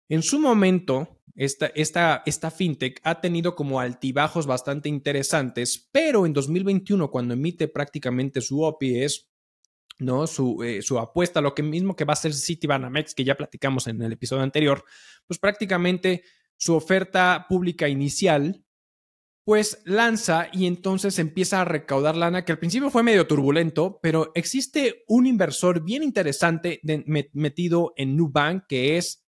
[0.09, 6.33] En su momento, esta, esta, esta, fintech ha tenido como altibajos bastante interesantes, pero en
[6.33, 9.29] 2021, cuando emite prácticamente su OPS,
[9.99, 10.27] ¿no?
[10.27, 13.87] Su, eh, su apuesta, lo que mismo que va a ser Citibanamex, que ya platicamos
[13.87, 14.83] en el episodio anterior,
[15.25, 16.23] pues prácticamente
[16.57, 18.63] su oferta pública inicial
[19.47, 24.33] pues lanza y entonces empieza a recaudar lana, que al principio fue medio turbulento, pero
[24.35, 26.81] existe un inversor bien interesante
[27.31, 29.25] metido en Nubank que es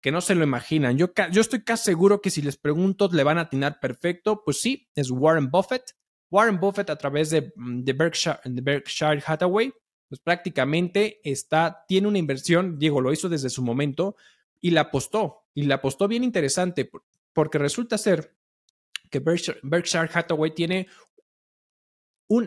[0.00, 0.96] que no se lo imaginan.
[0.96, 4.42] Yo, yo estoy casi seguro que si les pregunto le van a atinar perfecto.
[4.44, 5.82] Pues sí, es Warren Buffett.
[6.30, 9.72] Warren Buffett a través de, mm, Berkshire, de Berkshire Hathaway,
[10.08, 14.16] pues prácticamente está, tiene una inversión, Diego lo hizo desde su momento
[14.60, 15.45] y la apostó.
[15.56, 16.90] Y la apostó bien interesante
[17.32, 18.36] porque resulta ser
[19.10, 20.86] que Berkshire, Hathaway tiene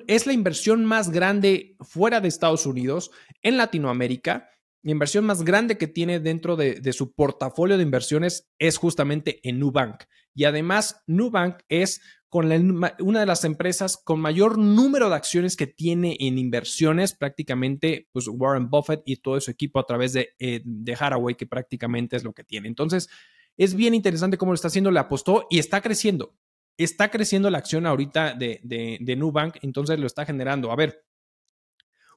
[0.06, 3.10] es la inversión más grande fuera de Estados Unidos
[3.42, 4.52] en Latinoamérica.
[4.84, 9.58] La inversión más grande que tiene dentro de, su portafolio de inversiones es justamente en
[9.58, 10.04] Nubank.
[10.36, 12.52] Y además, Nubank es con
[13.00, 18.28] una de las empresas con mayor número de acciones que tiene en inversiones, prácticamente pues
[18.28, 22.24] Warren Buffett y todo su equipo a través de, eh, de Hathaway, que prácticamente es
[22.24, 22.68] lo que tiene.
[22.68, 23.10] Entonces,
[23.58, 26.36] es bien interesante cómo lo está haciendo, le apostó y está creciendo
[26.80, 30.72] está creciendo la acción ahorita de, de, Nubank, entonces lo está generando.
[30.72, 31.04] A ver,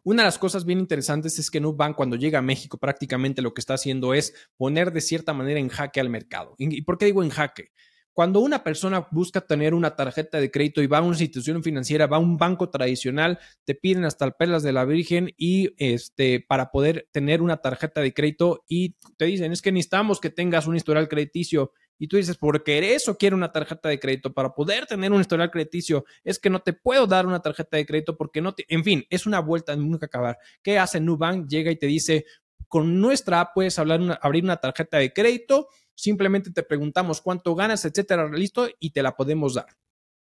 [0.05, 3.55] una de las cosas bien interesantes es que Nubank cuando llega a México prácticamente lo
[3.55, 6.55] que está haciendo es poner de cierta manera en jaque al mercado.
[6.59, 7.73] ¿Y por qué digo en jaque?
[8.13, 12.07] Cuando una persona busca tener una tarjeta de crédito y va a una institución financiera,
[12.07, 16.45] va a un banco tradicional, te piden hasta el perlas de la Virgen y este
[16.47, 20.67] para poder tener una tarjeta de crédito y te dicen, es que necesitamos que tengas
[20.67, 21.73] un historial crediticio
[22.03, 25.53] y tú dices, porque eso quiero una tarjeta de crédito para poder tener un historial
[25.53, 26.05] crediticio.
[26.25, 28.65] Es que no te puedo dar una tarjeta de crédito porque no te.
[28.69, 30.37] En fin, es una vuelta nunca acabar.
[30.65, 31.49] ¿Qué hace Nubank?
[31.49, 32.25] Llega y te dice,
[32.73, 35.69] con nuestra app puedes abrir una tarjeta de crédito.
[35.95, 39.67] Simplemente te preguntamos cuánto ganas, etcétera, listo, y te la podemos dar.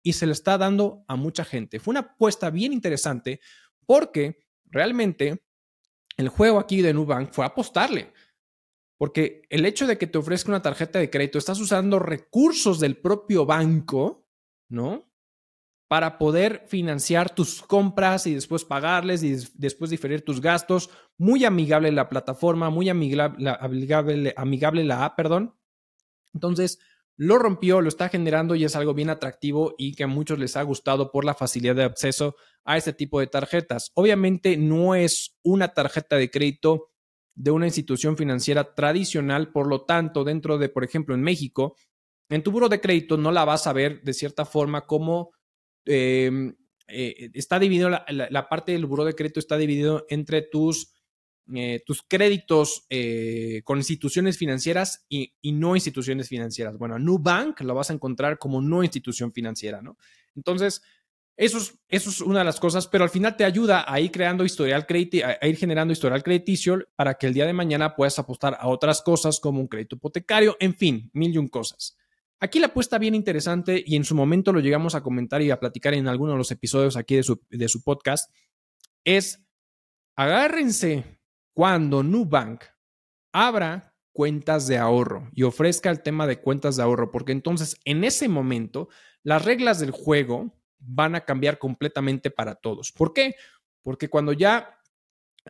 [0.03, 1.81] Y se le está dando a mucha gente.
[1.81, 3.41] Fue una apuesta bien interesante
[3.87, 5.43] porque realmente
[6.19, 8.13] el juego aquí de Nubank fue apostarle.
[8.99, 12.99] Porque el hecho de que te ofrezca una tarjeta de crédito, estás usando recursos del
[12.99, 14.29] propio banco,
[14.69, 15.11] ¿no?
[15.89, 20.91] Para poder financiar tus compras y después pagarles y después diferir tus gastos.
[21.19, 25.55] Muy amigable la plataforma, muy amigable, amigable, amigable la perdón.
[26.33, 26.79] Entonces,
[27.17, 30.57] lo rompió, lo está generando y es algo bien atractivo y que a muchos les
[30.57, 33.93] ha gustado por la facilidad de acceso a este tipo de tarjetas.
[33.95, 36.91] Obviamente no es una tarjeta de crédito
[37.37, 41.77] de una institución financiera tradicional, por lo tanto, dentro de, por ejemplo, en México,
[42.29, 45.31] en tu buro de crédito no la vas a ver de cierta forma como
[45.87, 46.55] em,
[46.87, 50.93] eh, está dividido, la, parte del buro de crédito está dividido entre tus,
[51.55, 56.77] eh, tus créditos eh, con instituciones financieras y, y, no instituciones financieras.
[56.79, 59.97] Bueno, Nubank lo vas a encontrar como no institución financiera, ¿no?
[60.35, 60.83] Entonces,
[61.37, 64.87] eso es, una de las cosas, pero al final te ayuda a ir creando historial
[64.87, 68.69] crediticio, a ir generando historial crediticio para que el día de mañana puedas apostar a
[68.69, 71.97] otras cosas como un crédito hipotecario, en fin, mil y un cosas.
[72.45, 75.59] Aquí la apuesta bien interesante y en su momento lo llegamos a comentar y a
[75.59, 78.31] platicar en alguno de los episodios aquí de su, de su podcast,
[79.03, 79.43] es
[80.15, 81.23] agárrense
[81.55, 82.65] cuando Nubank
[83.33, 88.05] abra cuentas de ahorro y ofrezca el tema de cuentas de ahorro, porque entonces en
[88.05, 88.91] ese momento
[89.23, 92.93] las reglas del juego van a cambiar completamente para todos.
[92.93, 93.37] ¿Por qué?
[93.81, 94.83] Porque cuando ya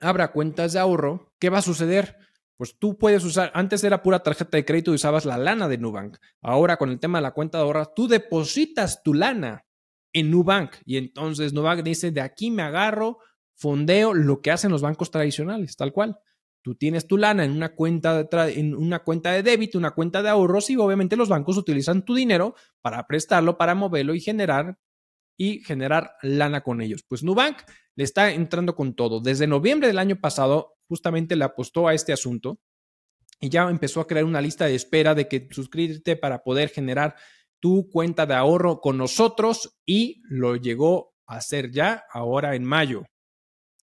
[0.00, 2.16] abra cuentas de ahorro, ¿qué va a suceder?
[2.57, 5.79] Pues tú puedes usar, antes era pura tarjeta de crédito y usabas la lana de
[5.79, 6.19] Nubank.
[6.40, 9.64] Ahora con el tema de la cuenta de ahorro, tú depositas tu lana
[10.12, 13.19] en Nubank y entonces Nubank dice, de aquí me agarro,
[13.57, 16.19] fondeo lo que hacen los bancos tradicionales, tal cual.
[16.62, 20.23] Tú tienes tu lana en una cuenta de, en una cuenta de débito, una cuenta
[20.23, 24.79] de ahorros y obviamente los bancos utilizan tu dinero para prestarlo, para moverlo y generar
[25.37, 27.05] y generar lana con ellos.
[27.07, 27.59] Pues Nubank
[27.97, 29.21] le está entrando con todo.
[29.21, 32.61] Desde noviembre del año pasado, justamente le apostó a este asunto
[33.40, 37.16] y ya empezó a crear una lista de espera de que suscríbete para poder generar
[37.61, 43.05] tu cuenta de ahorro con nosotros y lo llegó a hacer ya ahora en mayo.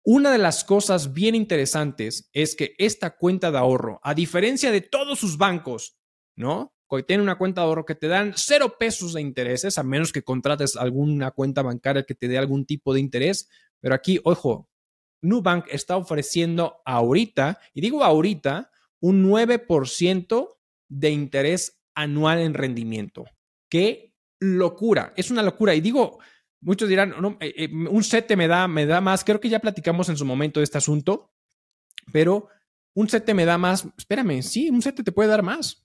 [0.04, 4.82] Una de las cosas bien interesantes es que esta cuenta de ahorro, a diferencia de
[4.82, 5.96] todos sus bancos,
[6.36, 6.74] ¿no?
[6.96, 10.12] que tiene una cuenta de ahorro que te dan cero pesos de intereses, a menos
[10.12, 13.48] que contrates alguna cuenta bancaria que te dé algún tipo de interés.
[13.80, 14.68] Pero aquí, ojo,
[15.24, 20.48] Nubank está ofreciendo ahorita, y digo ahorita, un 9%
[20.88, 23.24] de interés anual en rendimiento.
[23.68, 25.12] ¡Qué locura!
[25.16, 25.74] Es una locura.
[25.74, 26.18] Y digo,
[26.60, 29.24] muchos dirán, eh, eh, un CETE me da, me da más.
[29.24, 31.32] Creo que ya platicamos en su momento de este asunto,
[32.12, 32.48] pero
[32.94, 33.86] un CETE me da más.
[33.98, 35.84] Espérame, sí, un CETE te puede dar más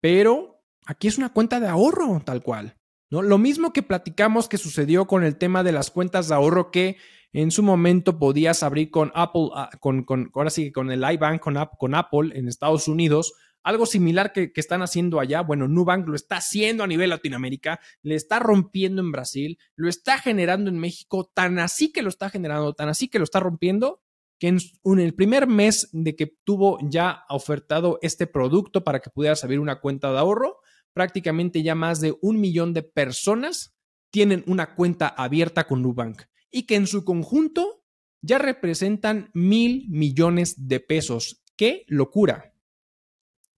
[0.00, 2.76] pero aquí es una cuenta de ahorro tal cual.
[3.10, 3.22] ¿no?
[3.22, 6.96] Lo mismo que platicamos que sucedió con el tema de las cuentas de ahorro que
[7.32, 11.56] en su momento podías abrir con Apple, ah, con, ahora sí, con el iBank, con,
[11.78, 15.42] con Apple en Estados Unidos, algo similar que, que, están haciendo allá.
[15.42, 20.18] Bueno, Nubank lo está haciendo a nivel Latinoamérica, le está rompiendo en Brasil, lo está
[20.18, 24.02] generando en México, tan así que lo está generando, tan así que lo está rompiendo,
[24.38, 24.58] que en,
[24.98, 29.80] el primer mes de que tuvo ya ofertado este producto para que pudieras abrir una
[29.80, 30.56] cuenta de ahorro,
[30.94, 33.76] prácticamente ya más de un millón de personas
[34.10, 37.84] tienen una cuenta abierta con Nubank y que en su conjunto
[38.22, 41.42] ya representan mil millones de pesos.
[41.56, 42.54] ¡Qué locura!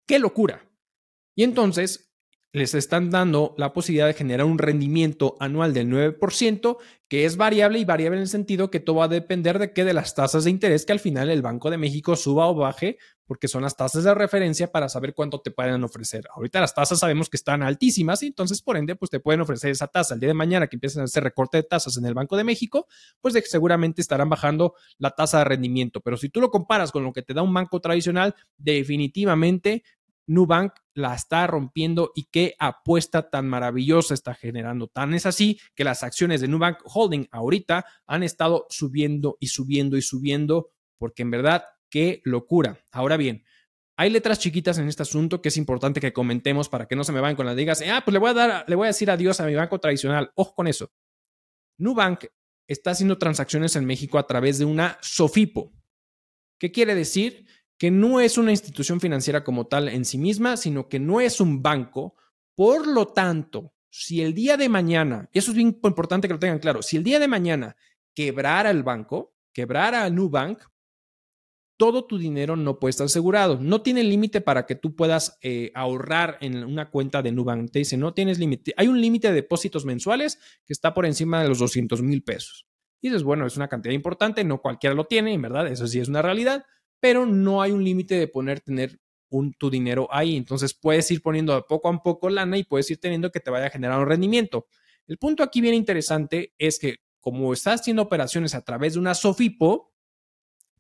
[0.06, 0.70] ¡Qué locura!
[1.34, 2.11] Y entonces,
[2.52, 6.76] les están dando la posibilidad de generar un rendimiento anual del 9%,
[7.08, 9.84] que es variable y variable en el sentido que todo va a depender de qué
[9.84, 12.98] de las tasas de interés que al final el Banco de México suba o baje,
[13.24, 16.24] porque son las tasas de referencia para saber cuánto te pueden ofrecer.
[16.34, 19.70] Ahorita las tasas sabemos que están altísimas y entonces por ende pues te pueden ofrecer
[19.70, 20.12] esa tasa.
[20.12, 22.44] El día de mañana que empiecen a hacer recorte de tasas en el Banco de
[22.44, 22.86] México,
[23.22, 26.02] pues seguramente estarán bajando la tasa de rendimiento.
[26.02, 29.84] Pero si tú lo comparas con lo que te da un banco tradicional, definitivamente
[30.26, 34.88] Nubank la está rompiendo y qué apuesta tan maravillosa está generando.
[34.88, 39.96] Tan es así que las acciones de Nubank Holding ahorita han estado subiendo y subiendo
[39.96, 42.78] y subiendo porque en verdad qué locura.
[42.90, 43.44] Ahora bien,
[43.96, 47.12] hay letras chiquitas en este asunto que es importante que comentemos para que no se
[47.12, 47.82] me vayan con las digas.
[47.88, 50.32] Ah, pues le voy a dar, le voy a decir adiós a mi banco tradicional.
[50.34, 50.90] Ojo con eso.
[51.78, 52.24] Nubank
[52.66, 55.72] está haciendo transacciones en México a través de una Sofipo.
[56.58, 57.46] ¿Qué quiere decir?
[57.82, 61.40] Que no es una institución financiera como tal en sí misma, sino que no es
[61.40, 62.14] un banco.
[62.54, 66.38] Por lo tanto, si el día de mañana, y eso es bien importante que lo
[66.38, 67.74] tengan claro, si el día de mañana
[68.14, 70.60] quebrara el banco, quebrara Nubank,
[71.76, 73.58] todo tu dinero no puede estar asegurado.
[73.60, 77.72] No tiene límite para que tú puedas eh, ahorrar en una cuenta de Nubank.
[77.72, 78.74] Te dice, no tienes límite.
[78.76, 82.64] Hay un límite de depósitos mensuales que está por encima de los 200 mil pesos.
[83.00, 86.06] Dices, bueno, es una cantidad importante, no cualquiera lo tiene, en verdad, eso sí es
[86.06, 86.64] una realidad,
[87.02, 90.36] pero no hay un límite de poner, tener un, tu dinero ahí.
[90.36, 93.66] Entonces puedes ir poniendo poco a poco lana y puedes ir teniendo que te vaya
[93.66, 94.68] a generar un rendimiento.
[95.08, 99.14] El punto aquí bien interesante es que como estás haciendo operaciones a través de una
[99.14, 99.92] Sofipo,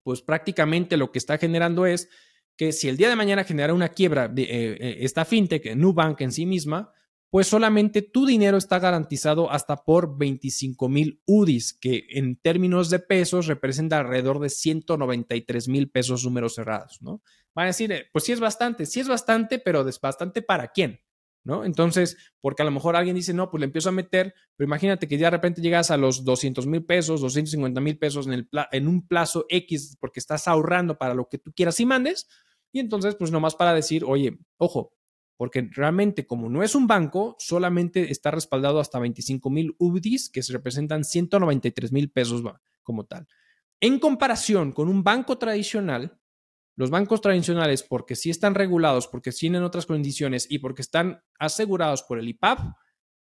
[0.04, 2.08] pues prácticamente lo que está generando es
[2.56, 6.20] que si el día de mañana genera una quiebra de eh, eh, esta fintech, Nubank
[6.20, 6.92] en sí misma,
[7.32, 12.98] pues solamente tu dinero está garantizado hasta por 25 mil UDIs, que en términos de
[12.98, 17.22] pesos representa alrededor de 193 mil pesos números cerrados, ¿no?
[17.54, 20.72] Van a decir, eh, pues sí es bastante, sí es bastante, pero es bastante para
[20.72, 21.00] quién,
[21.42, 21.64] ¿no?
[21.64, 25.08] Entonces, porque a lo mejor alguien dice, no, pues le empiezo a meter, pero imagínate
[25.08, 28.86] que ya de repente llegas a los 200 mil pesos, 250 mil pesos en, en
[28.86, 32.28] un plazo X, porque estás ahorrando para lo que tú quieras y mandes,
[32.72, 34.92] y entonces, pues nomás para decir, oye, ojo,
[35.42, 40.40] porque realmente como no es un banco, solamente está respaldado hasta 25 mil UDIs, que
[40.40, 42.44] se representan 193 mil pesos
[42.84, 43.26] como tal.
[43.80, 46.16] En comparación con un banco tradicional,
[46.76, 52.04] los bancos tradicionales, porque sí están regulados, porque tienen otras condiciones y porque están asegurados
[52.04, 52.60] por el IPAP,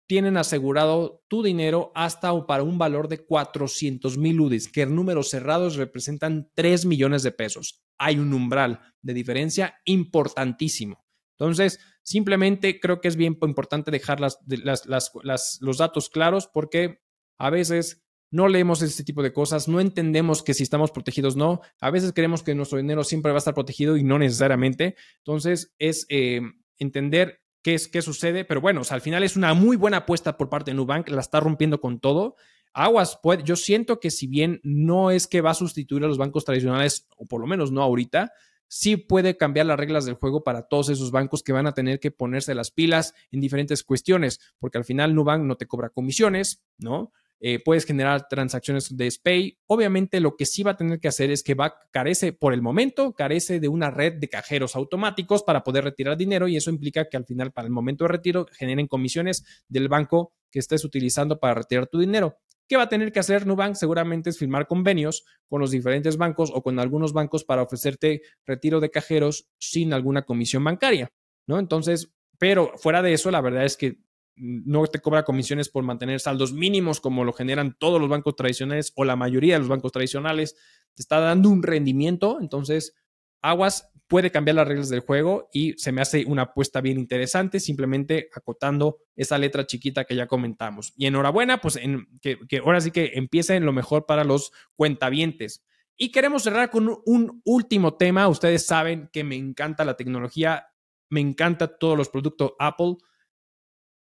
[0.07, 5.31] tienen asegurado tu dinero hasta para un valor de 400 mil UDIs, que en números
[5.31, 7.83] cerrados representan 3 millones de pesos.
[7.97, 11.03] Hay un umbral de diferencia importantísimo.
[11.43, 17.03] Entonces, simplemente creo que es bien importante dejar los datos claros porque
[17.39, 21.61] a veces no leemos este tipo de cosas, no entendemos que si estamos protegidos no.
[21.81, 24.97] A veces creemos que nuestro dinero siempre va a estar protegido y no necesariamente.
[25.19, 26.41] Entonces, es eh,
[26.79, 30.49] entender qué, es, qué sucede, pero bueno, al final es una muy buena apuesta por
[30.49, 32.37] parte de Nubank, la está rompiendo con todo.
[32.73, 36.47] Aguas, yo siento que si bien no es que va a sustituir a los bancos
[36.47, 38.33] tradicionales, o por lo menos no ahorita,
[38.73, 42.01] sí puede cambiar las reglas del juego para todos esos bancos que van a tener
[42.01, 46.65] que ponerse las pilas en diferentes cuestiones, porque al final Nubank no te cobra comisiones,
[46.79, 47.13] ¿no?
[47.39, 49.59] Eh, puedes generar transacciones de SPAY.
[49.67, 52.63] Obviamente lo que sí va a tener que hacer es que va, carece, por el
[52.63, 57.11] momento, carece de una red de cajeros automáticos para poder retirar dinero y eso implica
[57.11, 61.39] que al final, para el momento de retiro, generen comisiones del banco que estés utilizando
[61.39, 62.39] para retirar tu dinero.
[62.69, 63.75] ¿Qué va a tener que hacer Nubank?
[63.75, 68.81] Seguramente es firmar convenios con los diferentes bancos o con algunos bancos para ofrecerte retiro
[68.81, 71.13] de cajeros sin alguna comisión bancaria,
[71.47, 71.59] ¿no?
[71.59, 73.99] Entonces, pero fuera de eso, la verdad es que
[74.37, 78.93] no te cobra comisiones por mantener saldos mínimos como lo generan todos los bancos tradicionales
[78.97, 80.55] o la mayoría de los bancos tradicionales.
[80.95, 82.95] Te está dando un rendimiento, entonces
[83.43, 87.59] Aguas puede cambiar las reglas del juego y se me hace una apuesta bien interesante,
[87.59, 90.93] simplemente acotando esa letra chiquita que ya comentamos.
[90.99, 95.65] Y enhorabuena, pues en, que, ahora sí que empiece en lo mejor para los cuentavientes.
[95.97, 98.29] Y queremos cerrar con un último tema.
[98.29, 100.67] Ustedes saben que me encanta la tecnología,
[101.09, 102.97] me encanta todos los productos Apple.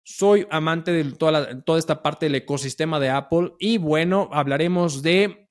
[0.03, 5.48] Soy amante de toda, toda esta parte del ecosistema de Apple y bueno, hablaremos de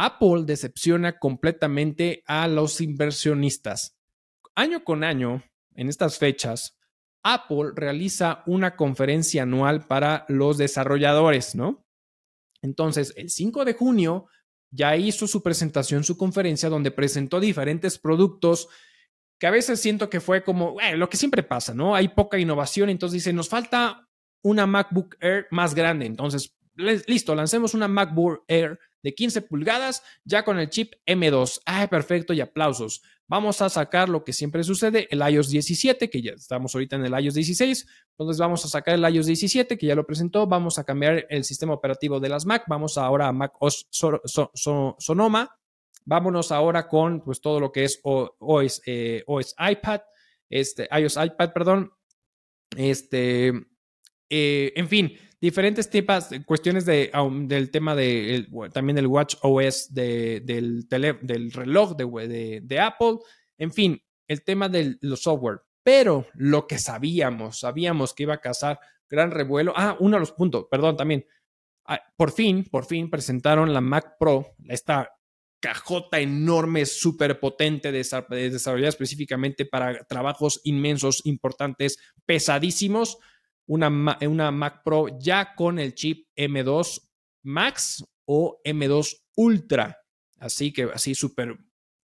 [0.00, 3.96] Apple decepciona completamente a los inversionistas.
[4.54, 5.42] Año con año,
[5.74, 6.78] en estas fechas,
[7.24, 11.84] Apple realiza una conferencia anual para los desarrolladores, ¿no?
[12.62, 14.26] Entonces, el 5 de junio
[14.70, 18.68] ya hizo su presentación, su conferencia, donde presentó diferentes productos
[19.40, 21.96] que a veces siento que fue como lo que siempre pasa, ¿no?
[21.96, 24.08] Hay poca innovación, entonces dice, nos falta
[24.42, 30.44] una MacBook Air más grande, entonces, listo, lancemos una MacBook Air de 15 pulgadas ya
[30.44, 31.60] con el chip M2.
[31.64, 32.32] ¡Ay, perfecto!
[32.32, 33.02] Y aplausos.
[33.26, 37.04] Vamos a sacar lo que siempre sucede, el iOS 17, que ya estamos ahorita en
[37.04, 37.86] el iOS 16.
[38.12, 40.46] Entonces vamos a sacar el iOS 17, que ya lo presentó.
[40.46, 42.64] Vamos a cambiar el sistema operativo de las Mac.
[42.68, 43.88] Vamos ahora a Mac OS
[44.98, 45.58] Sonoma
[46.10, 49.22] Vámonos ahora con pues todo lo que es OS, eh,
[49.58, 50.00] iPad,
[50.48, 51.92] este, iOS iPad, perdón.
[52.74, 53.52] Este,
[54.30, 57.10] eh, en fin, diferentes tipos, cuestiones de,
[57.42, 60.44] del tema de también del Watch OS del,
[60.88, 63.18] del reloj de, de, Apple,
[63.56, 65.60] en fin, el tema de los software.
[65.82, 68.78] Pero lo que sabíamos, sabíamos que iba a causar
[69.08, 69.72] gran revuelo.
[69.74, 71.24] Ah, uno de los puntos, perdón, también.
[71.86, 75.10] Ah, por fin, por fin presentaron la Mac Pro, esta
[75.60, 83.18] cajota enorme, súper potente, desarrollada específicamente para trabajos inmensos, importantes, pesadísimos.
[83.68, 87.00] Una, una Mac Pro ya con el chip M2
[87.44, 89.96] Max o M2 Ultra.
[90.38, 91.56] Así que así súper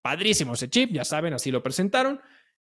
[0.03, 2.21] padrísimo ese chip, ya saben, así lo presentaron.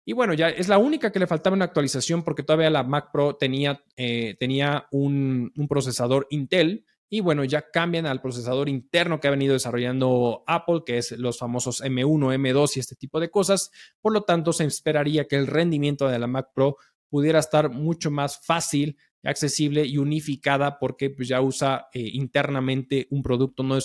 [0.05, 3.11] Y bueno, ya es la única que le faltaba una actualización porque todavía la Mac
[3.11, 9.19] Pro tenía, eh, tenía un, un, procesador Intel y bueno, ya cambian al procesador interno
[9.19, 13.31] que ha venido desarrollando Apple, que es los famosos M1, M2 y este tipo de
[13.31, 13.71] cosas.
[13.99, 16.77] Por lo tanto, se esperaría que el rendimiento de la Mac Pro
[17.09, 23.21] pudiera estar mucho más fácil, accesible y unificada porque pues, ya usa eh, internamente un
[23.23, 23.75] producto no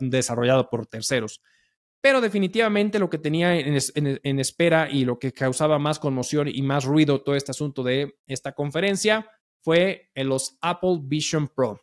[0.00, 1.42] desarrollado, por terceros.
[2.00, 6.84] Pero definitivamente lo que tenía en, espera y lo que causaba más conmoción y más
[6.84, 9.28] ruido todo este asunto de esta conferencia
[9.62, 11.80] fue los Apple Vision Pro.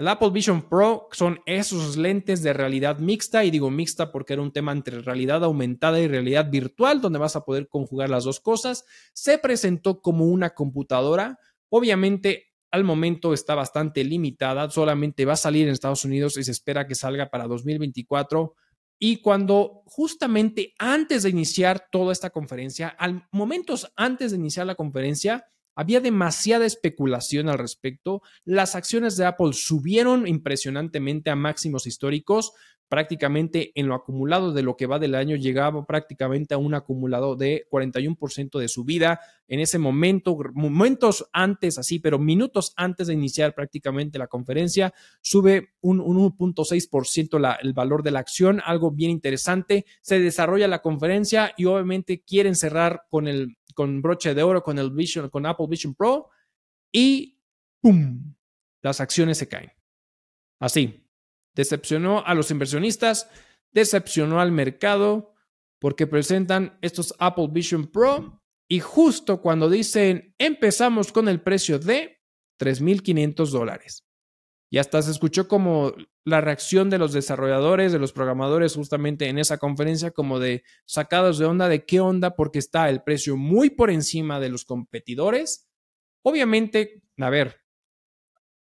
[0.00, 4.40] El Apple Vision Pro son esos lentes de realidad mixta, y digo mixta porque era
[4.40, 8.40] un tema entre realidad aumentada y realidad virtual, donde vas a poder conjugar las dos
[8.40, 8.86] cosas.
[9.12, 11.38] Se presentó como una computadora.
[11.68, 16.52] Obviamente, al momento está bastante limitada, solamente va a salir en Estados Unidos y se
[16.52, 18.54] espera que salga para 2024.
[18.98, 24.76] Y cuando justamente antes de iniciar toda esta conferencia, al momentos antes de iniciar la
[24.76, 28.22] conferencia, Había demasiada especulación al respecto.
[28.44, 32.52] Las acciones de Apple subieron impresionantemente a máximos históricos,
[32.90, 37.36] prácticamente en lo acumulado de lo que va del año llegaba prácticamente a un acumulado
[37.36, 39.20] de 41% de subida.
[39.46, 44.92] En ese momento, momentos antes, así, pero minutos antes de iniciar prácticamente la conferencia,
[45.22, 49.86] sube un, 1.6% el valor de la acción, algo bien interesante.
[50.02, 54.78] Se desarrolla la conferencia y obviamente quieren cerrar con el con broche de oro con
[54.78, 56.30] el Vision, con Apple Vision Pro
[56.92, 57.40] y
[57.80, 58.34] ¡pum!
[58.82, 59.72] Las acciones se caen.
[60.58, 61.06] Así,
[61.54, 63.28] decepcionó a los inversionistas,
[63.70, 65.34] decepcionó al mercado
[65.78, 72.20] porque presentan estos Apple Vision Pro y justo cuando dicen empezamos con el precio de
[72.60, 74.06] 3.500 dólares.
[74.70, 75.92] Y hasta se escuchó como
[76.24, 81.38] la reacción de los desarrolladores, de los programadores justamente en esa conferencia, como de sacados
[81.38, 85.70] de onda, de qué onda, porque está el precio muy por encima de los competidores.
[86.22, 87.60] Obviamente, a ver,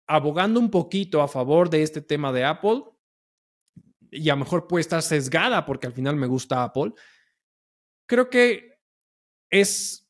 [0.06, 2.84] abogando un poquito a favor de este tema de Apple,
[4.10, 6.92] y a lo mejor puede estar sesgada porque al final me gusta Apple,
[8.06, 8.78] creo que
[9.50, 10.08] es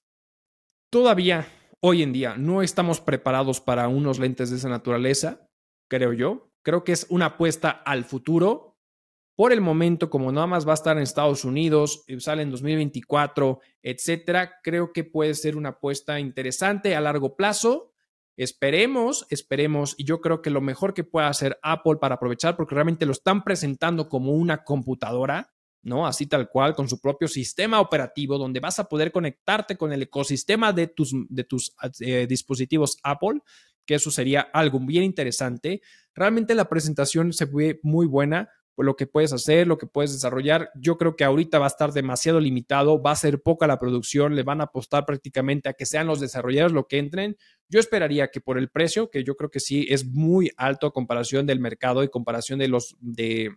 [0.90, 1.48] todavía
[1.80, 5.48] hoy en día no estamos preparados para unos lentes de esa naturaleza,
[5.88, 6.47] creo yo.
[6.68, 8.76] Creo que es una apuesta al futuro.
[9.34, 12.50] Por el momento, como nada más va a estar en Estados Unidos, eh, sale en
[12.50, 17.94] 2024, etcétera, creo que puede ser una apuesta interesante a largo plazo.
[18.36, 22.74] Esperemos, esperemos, y yo creo que lo mejor que pueda hacer Apple para aprovechar, porque
[22.74, 26.06] realmente lo están presentando como una computadora, ¿no?
[26.06, 30.02] Así tal cual, con su propio sistema operativo, donde vas a poder conectarte con el
[30.02, 33.40] ecosistema de tus, de tus eh, dispositivos Apple,
[33.88, 35.80] que eso sería algo bien interesante.
[36.14, 40.70] Realmente la presentación se ve muy buena lo que puedes hacer, lo que puedes desarrollar.
[40.76, 44.36] Yo creo que ahorita va a estar demasiado limitado, va a ser poca la producción,
[44.36, 47.38] le van a apostar prácticamente a que sean los desarrolladores lo que entren.
[47.70, 50.92] Yo esperaría que por el precio, que yo creo que sí es muy alto a
[50.92, 53.56] comparación del mercado y comparación de los de,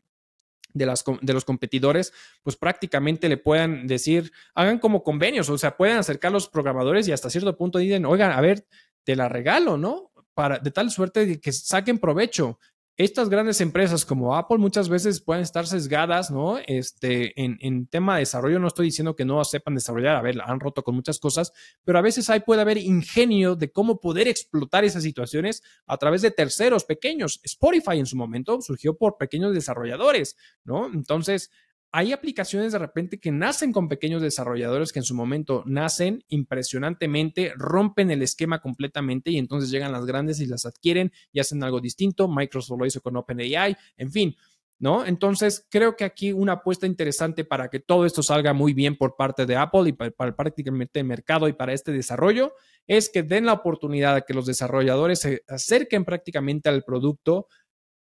[0.73, 5.97] de, de los competidores, pues prácticamente le puedan decir, hagan como convenios, o sea, pueden
[5.97, 8.65] acercar los programadores y hasta cierto punto dicen, oigan, a ver,
[9.03, 10.10] te la regalo, ¿no?
[10.33, 12.57] Para, de tal suerte que saquen provecho
[12.97, 16.59] estas grandes empresas como Apple muchas veces pueden estar sesgadas, ¿no?
[16.67, 20.39] Este, en, en, tema de desarrollo, no estoy diciendo que no sepan desarrollar, a ver,
[20.43, 21.51] han roto con muchas cosas,
[21.83, 26.21] pero a veces ahí puede haber ingenio de cómo poder explotar esas situaciones a través
[26.21, 27.39] de terceros pequeños.
[27.43, 30.87] Spotify en su momento surgió por pequeños desarrolladores, ¿no?
[30.87, 31.49] Entonces,
[31.93, 37.53] hay aplicaciones de repente que nacen con pequeños desarrolladores que en su momento nacen impresionantemente,
[37.57, 41.81] rompen el esquema completamente y entonces llegan las grandes y las adquieren y hacen algo
[41.81, 42.29] distinto.
[42.29, 44.35] Microsoft lo hizo con OpenAI, en fin.
[44.79, 45.05] ¿No?
[45.05, 49.15] Entonces, creo que aquí una apuesta interesante para que todo esto salga muy bien por
[49.15, 52.55] parte de Apple y para, para prácticamente el mercado y para este desarrollo
[52.87, 57.45] es que den la oportunidad a que los desarrolladores se acerquen prácticamente al producto,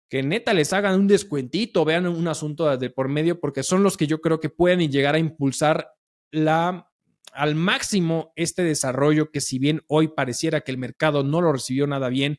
[0.09, 3.97] que neta les hagan un descuentito, vean un asunto de por medio, porque son los
[3.97, 5.93] que yo creo que pueden llegar a impulsar
[6.31, 6.91] la,
[7.33, 11.87] al máximo este desarrollo que si bien hoy pareciera que el mercado no lo recibió
[11.87, 12.39] nada bien,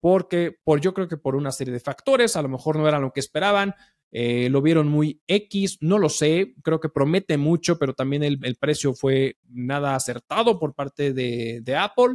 [0.00, 3.00] porque por, yo creo que por una serie de factores, a lo mejor no era
[3.00, 3.74] lo que esperaban,
[4.10, 8.56] eh, lo vieron muy X, no lo sé, creo que promete mucho, pero también el,
[8.56, 12.14] precio fue nada acertado por parte de, de Apple.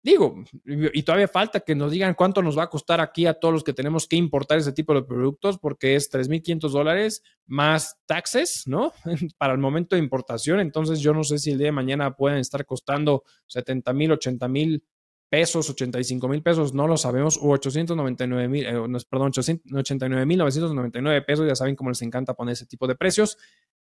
[0.00, 3.52] Digo, y todavía falta que nos digan cuánto nos va a costar aquí a todos
[3.52, 8.62] los que tenemos que importar ese tipo de productos, porque es 3.500 dólares más taxes,
[8.66, 8.92] ¿no?
[9.38, 10.60] Para el momento de importación.
[10.60, 14.48] Entonces, yo no sé si el día de mañana pueden estar costando 70 mil, 80
[14.48, 14.84] mil
[15.28, 21.22] pesos, 85 mil pesos, no lo sabemos, o 899 mil, eh, perdón, 89 mil 999
[21.22, 23.36] pesos, ya saben cómo les encanta poner ese tipo de precios.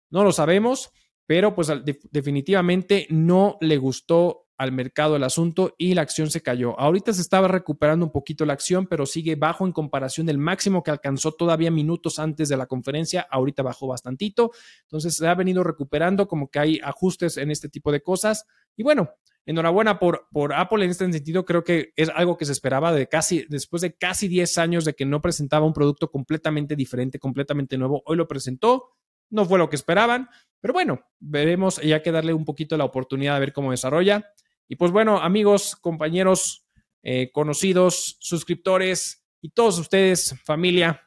[0.09, 0.91] No lo sabemos,
[1.25, 1.71] pero pues
[2.11, 6.79] definitivamente no le gustó al mercado el asunto y la acción se cayó.
[6.79, 10.83] Ahorita se estaba recuperando un poquito la acción, pero sigue bajo en comparación del máximo
[10.83, 13.27] que alcanzó todavía minutos antes de la conferencia.
[13.29, 14.51] Ahorita bajó bastantito.
[14.83, 18.45] Entonces se ha venido recuperando, como que hay ajustes en este tipo de cosas.
[18.75, 19.11] Y bueno,
[19.45, 21.45] enhorabuena por, por Apple en este sentido.
[21.45, 24.93] Creo que es algo que se esperaba de casi, después de casi 10 años de
[24.93, 28.01] que no presentaba un producto completamente diferente, completamente nuevo.
[28.05, 28.95] Hoy lo presentó.
[29.29, 30.29] No fue lo que esperaban,
[30.61, 34.33] pero bueno, veremos y hay que darle un poquito la oportunidad de ver cómo desarrolla.
[34.67, 36.65] Y pues bueno, amigos, compañeros,
[37.03, 41.01] eh, conocidos, suscriptores y todos ustedes, familia,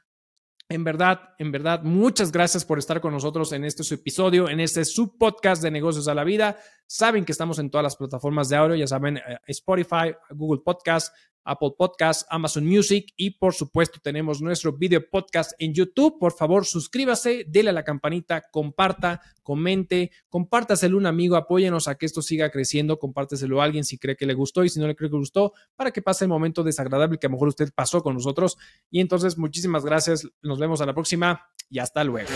[0.70, 4.60] en verdad, en verdad, muchas gracias por estar con nosotros en este su episodio, en
[4.60, 6.58] este subpodcast de negocios a la vida.
[6.86, 11.12] Saben que estamos en todas las plataformas de audio, ya saben, eh, Spotify, Google Podcast,
[11.44, 16.18] Apple Podcast, Amazon Music y por supuesto tenemos nuestro video podcast en YouTube.
[16.18, 21.96] Por favor, suscríbase, dele a la campanita, comparta, comente, compártaselo a un amigo, apóyenos a
[21.96, 24.86] que esto siga creciendo, compárteselo a alguien si cree que le gustó y si no
[24.86, 27.48] le cree que le gustó, para que pase el momento desagradable que a lo mejor
[27.48, 28.56] usted pasó con nosotros.
[28.90, 32.28] Y entonces, muchísimas gracias, nos vemos a la próxima y hasta luego.